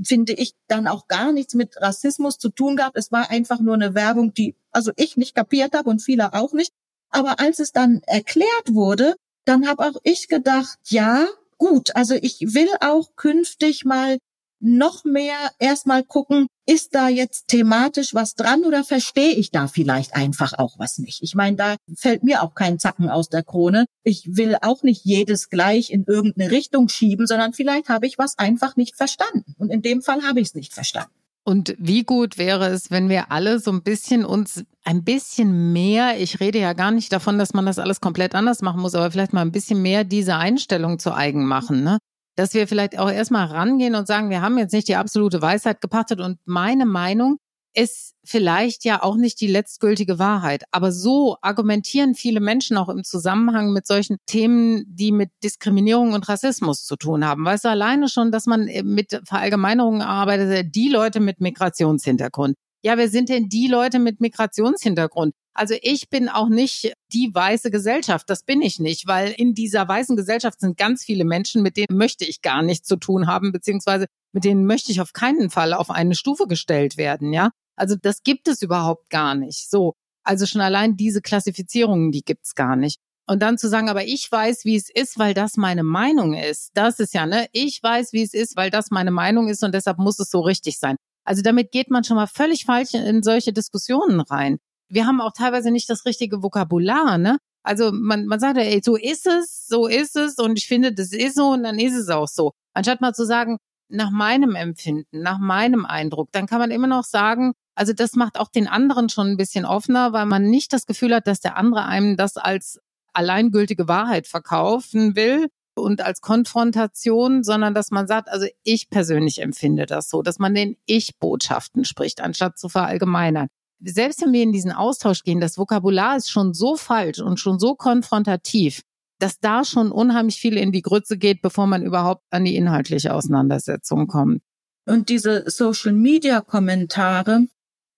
finde 0.05 0.33
ich 0.33 0.55
dann 0.69 0.87
auch 0.87 1.09
gar 1.09 1.33
nichts 1.33 1.55
mit 1.55 1.76
Rassismus 1.81 2.38
zu 2.38 2.49
tun 2.49 2.76
gehabt. 2.76 2.97
Es 2.97 3.11
war 3.12 3.31
einfach 3.31 3.61
nur 3.61 3.75
eine 3.75 3.95
Werbung, 3.95 4.33
die 4.33 4.55
also 4.71 4.93
ich 4.97 5.17
nicht 5.17 5.35
kapiert 5.35 5.75
habe 5.75 5.90
und 5.90 6.00
viele 6.00 6.33
auch 6.33 6.52
nicht. 6.52 6.73
Aber 7.11 7.40
als 7.40 7.59
es 7.59 7.73
dann 7.73 8.02
erklärt 8.07 8.73
wurde, 8.73 9.17
dann 9.45 9.67
habe 9.67 9.85
auch 9.85 9.97
ich 10.05 10.29
gedacht, 10.29 10.79
ja, 10.87 11.26
gut, 11.59 11.97
also 11.97 12.14
ich 12.14 12.40
will 12.55 12.69
auch 12.81 13.17
künftig 13.17 13.85
mal 13.85 14.19
noch 14.61 15.05
mehr 15.05 15.37
erstmal 15.59 16.05
gucken, 16.05 16.47
ist 16.67 16.95
da 16.95 17.09
jetzt 17.09 17.49
thematisch 17.49 18.14
was 18.14 18.35
dran 18.35 18.64
oder 18.64 18.85
verstehe 18.85 19.33
ich 19.33 19.50
da 19.50 19.67
vielleicht 19.67 20.14
einfach 20.14 20.52
auch 20.59 20.79
was 20.79 20.99
nicht? 20.99 21.23
Ich 21.23 21.35
meine, 21.35 21.57
da 21.57 21.76
fällt 21.97 22.23
mir 22.23 22.43
auch 22.43 22.55
kein 22.55 22.79
Zacken 22.79 23.09
aus 23.09 23.29
der 23.29 23.43
Krone. 23.43 23.87
Ich 24.05 24.37
will 24.37 24.57
auch 24.61 24.83
nicht 24.83 25.05
jedes 25.05 25.49
gleich 25.49 25.90
in 25.90 26.05
irgendeine 26.05 26.50
Richtung 26.50 26.88
schieben, 26.88 27.26
sondern 27.26 27.52
vielleicht 27.52 27.88
habe 27.88 28.07
ich 28.07 28.19
was 28.19 28.38
einfach 28.38 28.76
nicht 28.76 28.97
verstanden. 28.97 29.55
Und 29.59 29.71
in 29.71 29.83
dem 29.83 30.02
Fall 30.02 30.23
habe 30.23 30.40
ich 30.40 30.49
es 30.49 30.55
nicht 30.55 30.73
verstanden. 30.73 31.11
Und 31.43 31.75
wie 31.79 32.05
gut 32.05 32.38
wäre 32.38 32.69
es, 32.69 32.90
wenn 32.90 33.09
wir 33.09 33.33
alle 33.33 33.59
so 33.59 33.73
ein 33.73 33.83
bisschen 33.83 34.25
uns 34.25 34.62
ein 34.85 35.05
bisschen 35.05 35.73
mehr, 35.73 36.21
ich 36.21 36.38
rede 36.38 36.61
ja 36.61 36.75
gar 36.75 36.90
nicht 36.90 37.12
davon, 37.12 37.38
dass 37.38 37.55
man 37.55 37.67
das 37.67 37.79
alles 37.79 38.00
komplett 38.00 38.35
anders 38.35 38.61
machen 38.62 38.81
muss, 38.81 38.95
aber 38.95 39.11
vielleicht 39.11 39.33
mal 39.33 39.40
ein 39.40 39.52
bisschen 39.52 39.81
mehr 39.83 40.05
diese 40.05 40.37
Einstellung 40.37 40.99
zu 40.99 41.12
eigen 41.12 41.47
machen, 41.47 41.83
ne? 41.83 41.99
Dass 42.37 42.55
wir 42.55 42.67
vielleicht 42.69 42.99
auch 42.99 43.11
erstmal 43.11 43.47
rangehen 43.47 43.95
und 43.95 44.07
sagen, 44.07 44.31
wir 44.31 44.43
haben 44.43 44.59
jetzt 44.59 44.73
nicht 44.73 44.89
die 44.89 44.97
absolute 44.97 45.43
Weisheit 45.43 45.81
gepachtet 45.81 46.21
und 46.21 46.39
meine 46.45 46.87
Meinung 46.87 47.39
ist 47.75 48.15
vielleicht 48.25 48.85
ja 48.85 49.03
auch 49.03 49.17
nicht 49.17 49.41
die 49.41 49.47
letztgültige 49.47 50.19
Wahrheit. 50.19 50.65
Aber 50.73 50.91
so 50.93 51.37
argumentieren 51.41 52.15
viele 52.15 52.41
Menschen 52.41 52.77
auch 52.77 52.89
im 52.89 53.05
Zusammenhang 53.05 53.73
mit 53.73 53.87
solchen 53.87 54.17
Themen, 54.27 54.85
die 54.89 55.13
mit 55.13 55.31
Diskriminierung 55.45 56.13
und 56.13 56.29
Rassismus 56.29 56.85
zu 56.85 56.97
tun 56.97 57.25
haben. 57.25 57.45
Weißt 57.45 57.65
du, 57.65 57.69
alleine 57.69 58.09
schon, 58.09 58.33
dass 58.33 58.47
man 58.47 58.69
mit 58.85 59.21
Verallgemeinerungen 59.25 60.03
arbeitet, 60.03 60.75
die 60.75 60.89
Leute 60.89 61.21
mit 61.21 61.41
Migrationshintergrund. 61.41 62.57
Ja, 62.83 62.97
wer 62.97 63.09
sind 63.09 63.29
denn 63.29 63.49
die 63.49 63.67
Leute 63.67 63.99
mit 63.99 64.21
Migrationshintergrund? 64.21 65.35
Also 65.53 65.75
ich 65.83 66.09
bin 66.09 66.29
auch 66.29 66.49
nicht 66.49 66.93
die 67.13 67.31
weiße 67.35 67.71
Gesellschaft, 67.71 68.31
das 68.31 68.45
bin 68.45 68.63
ich 68.63 68.79
nicht, 68.79 69.07
weil 69.07 69.33
in 69.33 69.53
dieser 69.53 69.87
weißen 69.87 70.17
Gesellschaft 70.17 70.61
sind 70.61 70.79
ganz 70.79 71.05
viele 71.05 71.25
Menschen, 71.25 71.63
mit 71.63 71.77
denen 71.77 71.99
möchte 71.99 72.25
ich 72.25 72.41
gar 72.41 72.63
nichts 72.63 72.89
zu 72.89 72.97
tun 72.97 73.27
haben, 73.27 73.53
beziehungsweise 73.53 74.07
mit 74.33 74.45
denen 74.45 74.65
möchte 74.65 74.93
ich 74.93 75.01
auf 75.01 75.13
keinen 75.13 75.51
Fall 75.51 75.75
auf 75.75 75.91
eine 75.91 76.15
Stufe 76.15 76.47
gestellt 76.47 76.97
werden, 76.97 77.33
ja. 77.33 77.51
Also 77.77 77.97
das 78.01 78.23
gibt 78.23 78.49
es 78.49 78.63
überhaupt 78.63 79.11
gar 79.11 79.35
nicht. 79.35 79.69
So, 79.69 79.95
also 80.25 80.47
schon 80.47 80.61
allein 80.61 80.97
diese 80.97 81.21
Klassifizierungen, 81.21 82.13
die 82.13 82.23
gibt's 82.23 82.55
gar 82.55 82.77
nicht. 82.77 82.99
Und 83.27 83.43
dann 83.43 83.59
zu 83.59 83.69
sagen, 83.69 83.89
aber 83.89 84.05
ich 84.05 84.31
weiß, 84.31 84.65
wie 84.65 84.77
es 84.77 84.89
ist, 84.89 85.19
weil 85.19 85.35
das 85.35 85.57
meine 85.57 85.83
Meinung 85.83 86.35
ist. 86.35 86.71
Das 86.75 86.99
ist 86.99 87.15
ja, 87.15 87.27
ne? 87.27 87.47
Ich 87.53 87.81
weiß, 87.83 88.13
wie 88.13 88.23
es 88.23 88.35
ist, 88.35 88.57
weil 88.57 88.71
das 88.71 88.91
meine 88.91 89.11
Meinung 89.11 89.49
ist 89.49 89.63
und 89.63 89.75
deshalb 89.75 89.99
muss 89.99 90.19
es 90.19 90.31
so 90.31 90.41
richtig 90.41 90.79
sein. 90.79 90.97
Also 91.25 91.43
damit 91.43 91.73
geht 91.73 91.91
man 91.91 92.05
schon 92.05 92.17
mal 92.17 92.27
völlig 92.27 92.65
falsch 92.65 92.95
in 92.95 93.23
solche 93.23 93.53
Diskussionen 93.53 94.21
rein 94.21 94.59
wir 94.91 95.07
haben 95.07 95.21
auch 95.21 95.33
teilweise 95.33 95.71
nicht 95.71 95.89
das 95.89 96.05
richtige 96.05 96.43
Vokabular, 96.43 97.17
ne? 97.17 97.39
Also 97.62 97.93
man, 97.93 98.27
man 98.27 98.41
sagt 98.41 98.57
ja, 98.57 98.65
ey, 98.65 98.81
so 98.83 98.97
ist 98.97 99.27
es, 99.27 99.67
so 99.67 99.87
ist 99.87 100.17
es 100.17 100.37
und 100.39 100.59
ich 100.59 100.67
finde, 100.67 100.93
das 100.93 101.12
ist 101.12 101.37
so 101.37 101.50
und 101.50 101.62
dann 101.62 101.79
ist 101.79 101.95
es 101.95 102.09
auch 102.09 102.29
so. 102.29 102.53
Anstatt 102.75 103.00
mal 103.00 103.15
zu 103.15 103.25
sagen, 103.25 103.59
nach 103.89 104.11
meinem 104.11 104.55
Empfinden, 104.55 105.21
nach 105.23 105.39
meinem 105.39 105.85
Eindruck, 105.85 106.31
dann 106.33 106.47
kann 106.47 106.59
man 106.59 106.71
immer 106.71 106.87
noch 106.87 107.05
sagen, 107.05 107.53
also 107.75 107.93
das 107.93 108.15
macht 108.15 108.39
auch 108.39 108.49
den 108.49 108.67
anderen 108.67 109.09
schon 109.09 109.29
ein 109.29 109.37
bisschen 109.37 109.65
offener, 109.65 110.12
weil 110.12 110.27
man 110.27 110.45
nicht 110.45 110.73
das 110.73 110.87
Gefühl 110.87 111.15
hat, 111.15 111.27
dass 111.27 111.41
der 111.41 111.57
andere 111.57 111.85
einem 111.85 112.17
das 112.17 112.37
als 112.37 112.81
alleingültige 113.12 113.89
Wahrheit 113.89 114.27
verkaufen 114.27 115.17
will 115.17 115.49
und 115.75 116.03
als 116.03 116.21
Konfrontation, 116.21 117.43
sondern 117.43 117.75
dass 117.75 117.91
man 117.91 118.07
sagt, 118.07 118.29
also 118.29 118.47
ich 118.62 118.91
persönlich 118.91 119.41
empfinde 119.41 119.87
das 119.87 120.09
so, 120.09 120.23
dass 120.23 120.39
man 120.39 120.55
den 120.55 120.77
Ich-Botschaften 120.87 121.85
spricht, 121.85 122.21
anstatt 122.21 122.59
zu 122.59 122.69
verallgemeinern. 122.69 123.49
Selbst 123.83 124.23
wenn 124.23 124.33
wir 124.33 124.43
in 124.43 124.53
diesen 124.53 124.73
Austausch 124.73 125.23
gehen, 125.23 125.41
das 125.41 125.57
Vokabular 125.57 126.17
ist 126.17 126.31
schon 126.31 126.53
so 126.53 126.77
falsch 126.77 127.21
und 127.21 127.41
schon 127.41 127.59
so 127.59 127.75
konfrontativ, 127.75 128.83
dass 129.19 129.41
da 129.41 129.65
schon 129.65 129.91
unheimlich 129.91 130.37
viel 130.37 130.57
in 130.57 130.73
die 130.73 130.83
Grütze 130.83 131.17
geht, 131.17 131.43
bevor 131.43 131.67
man 131.67 131.83
überhaupt 131.83 132.25
an 132.31 132.45
die 132.45 132.57
inhaltliche 132.57 133.15
Auseinandersetzung 133.15 134.07
kommt. 134.07 134.43
Und 134.87 135.09
diese 135.09 135.45
Social-Media-Kommentare, 135.47 137.47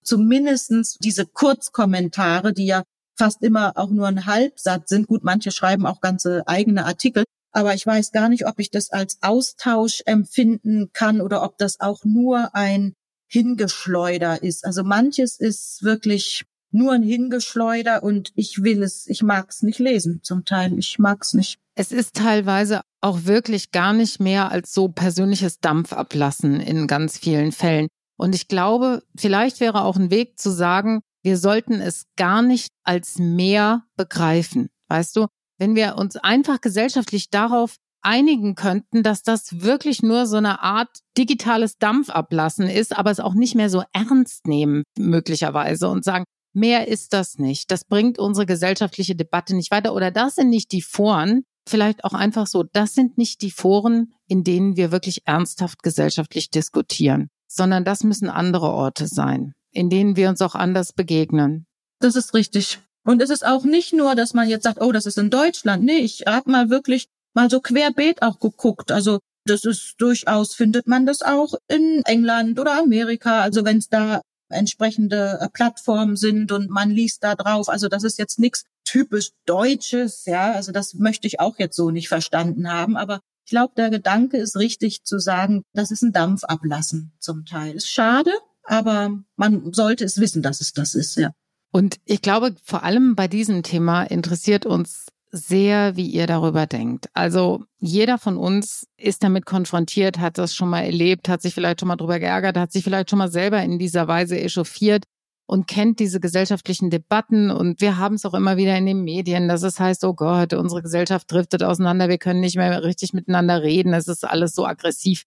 zumindestens 0.05 0.99
diese 0.99 1.27
Kurzkommentare, 1.27 2.53
die 2.53 2.67
ja 2.67 2.83
fast 3.17 3.43
immer 3.43 3.73
auch 3.77 3.91
nur 3.91 4.09
ein 4.09 4.27
Halbsatz 4.27 4.89
sind. 4.89 5.07
Gut, 5.07 5.25
manche 5.25 5.51
schreiben 5.51 5.87
auch 5.87 6.01
ganze 6.01 6.47
eigene 6.47 6.85
Artikel, 6.85 7.25
aber 7.53 7.75
ich 7.75 7.87
weiß 7.87 8.13
gar 8.13 8.29
nicht, 8.29 8.47
ob 8.47 8.59
ich 8.59 8.71
das 8.71 8.91
als 8.91 9.19
Austausch 9.23 10.03
empfinden 10.07 10.91
kann 10.93 11.21
oder 11.21 11.43
ob 11.43 11.59
das 11.59 11.81
auch 11.81 12.05
nur 12.05 12.55
ein 12.55 12.95
Hingeschleuder 13.29 14.43
ist. 14.43 14.65
Also 14.65 14.85
manches 14.85 15.39
ist 15.39 15.83
wirklich 15.83 16.45
nur 16.71 16.93
ein 16.93 17.03
Hingeschleuder 17.03 18.03
und 18.03 18.33
ich 18.35 18.63
will 18.63 18.83
es, 18.83 19.07
ich 19.07 19.23
mag 19.23 19.51
es 19.51 19.63
nicht 19.63 19.79
lesen 19.79 20.21
zum 20.23 20.45
Teil. 20.45 20.79
Ich 20.79 20.99
mag 20.99 21.23
es 21.23 21.35
nicht. 21.35 21.59
Es 21.75 21.93
ist 21.93 22.15
teilweise 22.15 22.83
auch 23.01 23.25
wirklich 23.25 23.71
gar 23.71 23.93
nicht 23.93 24.21
mehr 24.21 24.51
als 24.51 24.73
so 24.73 24.89
persönliches 24.89 25.61
Dampfablassen 25.61 26.61
in 26.61 26.87
ganz 26.87 27.19
vielen 27.19 27.53
Fällen. 27.53 27.89
Und 28.19 28.35
ich 28.35 28.49
glaube, 28.49 29.03
vielleicht 29.17 29.61
wäre 29.61 29.85
auch 29.85 29.97
ein 29.97 30.11
Weg 30.11 30.39
zu 30.39 30.51
sagen, 30.51 31.01
wir 31.23 31.39
sollten 31.39 31.81
es 31.81 32.05
gar 32.17 32.43
nicht 32.43 32.69
als 32.85 33.19
mehr 33.19 33.85
begreifen. 33.97 34.69
Weißt 34.89 35.17
du, 35.17 35.29
wenn 35.63 35.77
wir 35.77 35.97
uns 35.97 36.17
einfach 36.17 36.61
gesellschaftlich 36.61 37.31
darauf 37.31 37.77
einigen 38.03 38.57
könnten, 38.57 39.05
dass 39.05 39.23
das 39.23 39.63
wirklich 39.63 40.03
nur 40.03 40.27
so 40.27 40.37
eine 40.37 40.61
Art 40.61 40.89
digitales 41.17 41.79
Dampfablassen 41.79 42.67
ist, 42.67 42.99
aber 42.99 43.13
es 43.13 43.21
auch 43.21 43.35
nicht 43.35 43.55
mehr 43.55 43.71
so 43.71 43.85
ernst 43.93 44.49
nehmen 44.49 44.83
möglicherweise 44.99 45.89
und 45.89 46.05
sagen, 46.05 46.25
Mehr 46.55 46.89
ist 46.89 47.15
das 47.15 47.39
nicht. 47.39 47.71
Das 47.71 47.85
bringt 47.85 48.19
unsere 48.19 48.45
gesellschaftliche 48.45 49.17
Debatte 49.17 49.57
nicht 49.57 49.71
weiter. 49.71 49.95
Oder 49.95 50.11
das 50.11 50.35
sind 50.35 50.51
nicht 50.51 50.71
die 50.73 50.83
Foren, 50.83 51.45
vielleicht 51.67 52.05
auch 52.05 52.13
einfach 52.13 52.47
so, 52.47 52.63
das 52.63 52.93
sind 52.95 53.17
nicht 53.17 53.41
die 53.41 53.51
Foren, 53.51 54.13
in 54.29 54.45
denen 54.45 54.77
wir 54.77 54.93
wirklich 54.93 55.23
ernsthaft 55.25 55.83
gesellschaftlich 55.83 56.51
diskutieren, 56.51 57.29
sondern 57.49 57.87
das 57.87 58.05
müssen 58.05 58.29
andere 58.29 58.69
Orte 58.69 59.07
sein, 59.07 59.55
in 59.71 59.89
denen 59.89 60.17
wir 60.17 60.29
uns 60.29 60.43
auch 60.43 60.55
anders 60.55 60.93
begegnen. 60.93 61.65
Das 62.01 62.17
ist 62.17 62.35
richtig. 62.35 62.81
Und 63.05 63.21
es 63.23 63.31
ist 63.31 63.45
auch 63.45 63.65
nicht 63.65 63.93
nur, 63.93 64.15
dass 64.15 64.35
man 64.35 64.49
jetzt 64.49 64.65
sagt, 64.65 64.81
oh, 64.81 64.93
das 64.93 65.07
ist 65.07 65.19
in 65.19 65.31
Deutschland. 65.31 65.83
Nee, 65.85 65.99
ich 65.99 66.25
habe 66.27 66.51
mal 66.51 66.71
wirklich 66.71 67.09
mal 67.35 67.51
so 67.51 67.61
querbeet 67.61 68.23
auch 68.23 68.39
geguckt. 68.39 68.93
Also 68.93 69.19
das 69.45 69.65
ist 69.65 69.95
durchaus, 69.99 70.55
findet 70.55 70.87
man 70.87 71.05
das 71.07 71.23
auch 71.23 71.55
in 71.69 72.03
England 72.05 72.61
oder 72.61 72.79
Amerika. 72.79 73.41
Also 73.41 73.65
wenn 73.65 73.79
es 73.79 73.89
da 73.89 74.21
entsprechende 74.53 75.39
äh, 75.41 75.49
Plattformen 75.49 76.17
sind 76.17 76.53
und 76.53 76.71
man 76.71 76.91
liest 76.91 77.25
da 77.25 77.35
drauf. 77.35 77.69
Also 77.69 77.89
das 77.89 78.05
ist 78.05 78.19
jetzt 78.19 78.39
nichts 78.39 78.65
typisch 78.85 79.31
Deutsches, 79.47 80.25
ja. 80.27 80.53
Also 80.53 80.73
das 80.73 80.95
möchte 80.95 81.27
ich 81.27 81.41
auch 81.41 81.59
jetzt 81.59 81.77
so 81.77 81.91
nicht 81.91 82.09
verstanden 82.09 82.71
haben. 82.71 82.97
Aber 82.97 83.21
ich 83.47 83.51
glaube, 83.51 83.73
der 83.77 83.91
Gedanke 83.91 84.37
ist 84.37 84.57
richtig 84.57 85.05
zu 85.05 85.19
sagen, 85.19 85.63
das 85.73 85.91
ist 85.91 86.03
ein 86.03 86.13
Dampfablassen 86.13 87.13
zum 87.19 87.45
Teil. 87.45 87.75
Ist 87.75 87.91
schade, 87.91 88.31
aber 88.65 89.19
man 89.37 89.73
sollte 89.73 90.05
es 90.05 90.19
wissen, 90.19 90.43
dass 90.43 90.61
es 90.61 90.73
das 90.73 90.95
ist, 90.95 91.17
ja. 91.17 91.33
Und 91.73 91.97
ich 92.05 92.21
glaube, 92.21 92.55
vor 92.63 92.85
allem 92.85 93.17
bei 93.17 93.29
diesem 93.29 93.63
Thema 93.63 94.05
interessiert 94.05 94.67
uns 94.67 95.07
sehr, 95.31 95.97
wie 95.97 96.07
ihr 96.07 96.27
darüber 96.27 96.67
denkt. 96.67 97.09
Also 97.15 97.65
jeder 97.79 98.19
von 98.19 98.37
uns 98.37 98.87
ist 98.99 99.25
damit 99.25 99.47
konfrontiert, 99.47 100.19
hat 100.19 100.37
das 100.37 100.55
schon 100.55 100.69
mal 100.69 100.83
erlebt, 100.83 101.31
hat 101.31 101.41
sich 101.41 101.55
vielleicht 101.55 101.81
schon 101.81 101.89
mal 101.89 101.97
drüber 101.97 102.19
geärgert, 102.19 102.59
hat 102.59 102.71
sich 102.71 102.85
vielleicht 102.85 103.09
schon 103.09 103.19
mal 103.19 103.31
selber 103.31 103.63
in 103.63 103.79
dieser 103.79 104.07
Weise 104.07 104.39
echauffiert 104.39 105.05
und 105.47 105.67
kennt 105.67 106.01
diese 106.01 106.21
gesellschaftlichen 106.21 106.91
Debatten. 106.91 107.51
Und 107.51 107.81
wir 107.81 107.97
haben 107.97 108.17
es 108.17 108.27
auch 108.27 108.35
immer 108.35 108.59
wieder 108.59 108.77
in 108.77 108.85
den 108.85 109.03
Medien, 109.03 109.49
dass 109.49 109.63
es 109.63 109.81
heißt, 109.81 110.05
oh 110.05 110.13
Gott, 110.13 110.53
unsere 110.53 110.83
Gesellschaft 110.83 111.33
driftet 111.33 111.63
auseinander, 111.63 112.11
wir 112.11 112.19
können 112.19 112.41
nicht 112.41 112.57
mehr 112.57 112.85
richtig 112.85 113.15
miteinander 113.15 113.63
reden, 113.63 113.95
es 113.95 114.09
ist 114.09 114.25
alles 114.25 114.55
so 114.55 114.67
aggressiv. 114.67 115.25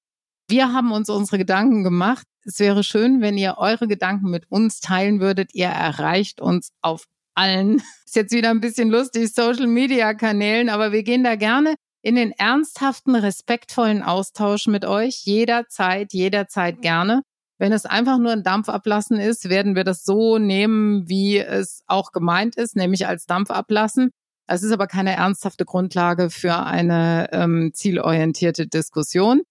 Wir 0.47 0.73
haben 0.73 0.91
uns 0.91 1.09
unsere 1.09 1.39
Gedanken 1.39 1.83
gemacht. 1.83 2.27
Es 2.43 2.59
wäre 2.59 2.83
schön, 2.83 3.21
wenn 3.21 3.37
ihr 3.37 3.55
eure 3.57 3.87
Gedanken 3.87 4.29
mit 4.29 4.45
uns 4.51 4.79
teilen 4.79 5.19
würdet. 5.19 5.55
Ihr 5.55 5.67
erreicht 5.67 6.39
uns 6.39 6.71
auf 6.81 7.05
allen, 7.33 7.81
ist 8.05 8.15
jetzt 8.15 8.33
wieder 8.33 8.51
ein 8.51 8.61
bisschen 8.61 8.89
lustig, 8.89 9.33
Social-Media-Kanälen, 9.33 10.69
aber 10.69 10.91
wir 10.91 11.03
gehen 11.03 11.23
da 11.23 11.35
gerne 11.35 11.75
in 12.03 12.15
den 12.15 12.31
ernsthaften, 12.31 13.15
respektvollen 13.15 14.03
Austausch 14.03 14.67
mit 14.67 14.85
euch, 14.85 15.21
jederzeit, 15.23 16.13
jederzeit 16.13 16.81
gerne. 16.81 17.23
Wenn 17.57 17.71
es 17.71 17.85
einfach 17.87 18.19
nur 18.19 18.31
ein 18.31 18.43
Dampfablassen 18.43 19.17
ist, 19.17 19.49
werden 19.49 19.75
wir 19.75 19.83
das 19.83 20.03
so 20.03 20.37
nehmen, 20.37 21.09
wie 21.09 21.37
es 21.39 21.81
auch 21.87 22.11
gemeint 22.11 22.57
ist, 22.57 22.75
nämlich 22.75 23.07
als 23.07 23.25
Dampfablassen. 23.25 24.11
Es 24.47 24.61
ist 24.61 24.71
aber 24.71 24.85
keine 24.85 25.15
ernsthafte 25.15 25.65
Grundlage 25.65 26.29
für 26.29 26.55
eine 26.57 27.29
ähm, 27.31 27.71
zielorientierte 27.73 28.67
Diskussion. 28.67 29.41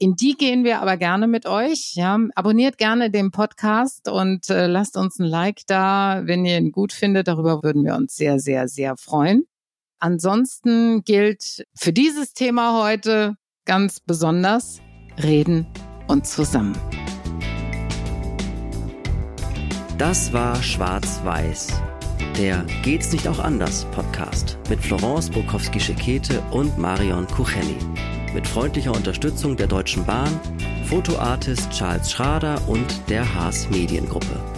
In 0.00 0.14
die 0.14 0.36
gehen 0.36 0.62
wir 0.62 0.80
aber 0.80 0.96
gerne 0.96 1.26
mit 1.26 1.44
euch. 1.44 1.94
Ja, 1.96 2.16
abonniert 2.36 2.78
gerne 2.78 3.10
den 3.10 3.32
Podcast 3.32 4.08
und 4.08 4.48
äh, 4.48 4.68
lasst 4.68 4.96
uns 4.96 5.18
ein 5.18 5.26
Like 5.26 5.62
da, 5.66 6.22
wenn 6.24 6.44
ihr 6.44 6.56
ihn 6.56 6.70
gut 6.70 6.92
findet. 6.92 7.26
Darüber 7.26 7.64
würden 7.64 7.84
wir 7.84 7.96
uns 7.96 8.14
sehr, 8.14 8.38
sehr, 8.38 8.68
sehr 8.68 8.96
freuen. 8.96 9.48
Ansonsten 9.98 11.02
gilt 11.02 11.66
für 11.74 11.92
dieses 11.92 12.32
Thema 12.32 12.84
heute 12.84 13.34
ganz 13.64 13.98
besonders 13.98 14.80
reden 15.20 15.66
und 16.06 16.28
zusammen. 16.28 16.78
Das 19.98 20.32
war 20.32 20.62
Schwarz-Weiß, 20.62 21.72
der 22.38 22.64
Geht's 22.84 23.12
nicht 23.12 23.26
auch 23.26 23.40
anders 23.40 23.84
Podcast 23.86 24.58
mit 24.70 24.78
Florence 24.78 25.28
Bukowski-Schekete 25.28 26.40
und 26.52 26.78
Marion 26.78 27.26
Kucheni 27.26 27.74
mit 28.38 28.46
freundlicher 28.46 28.92
Unterstützung 28.92 29.56
der 29.56 29.66
Deutschen 29.66 30.06
Bahn, 30.06 30.38
Fotoartist 30.84 31.72
Charles 31.72 32.08
Schrader 32.08 32.56
und 32.68 32.86
der 33.08 33.34
Haas 33.34 33.68
Mediengruppe. 33.68 34.57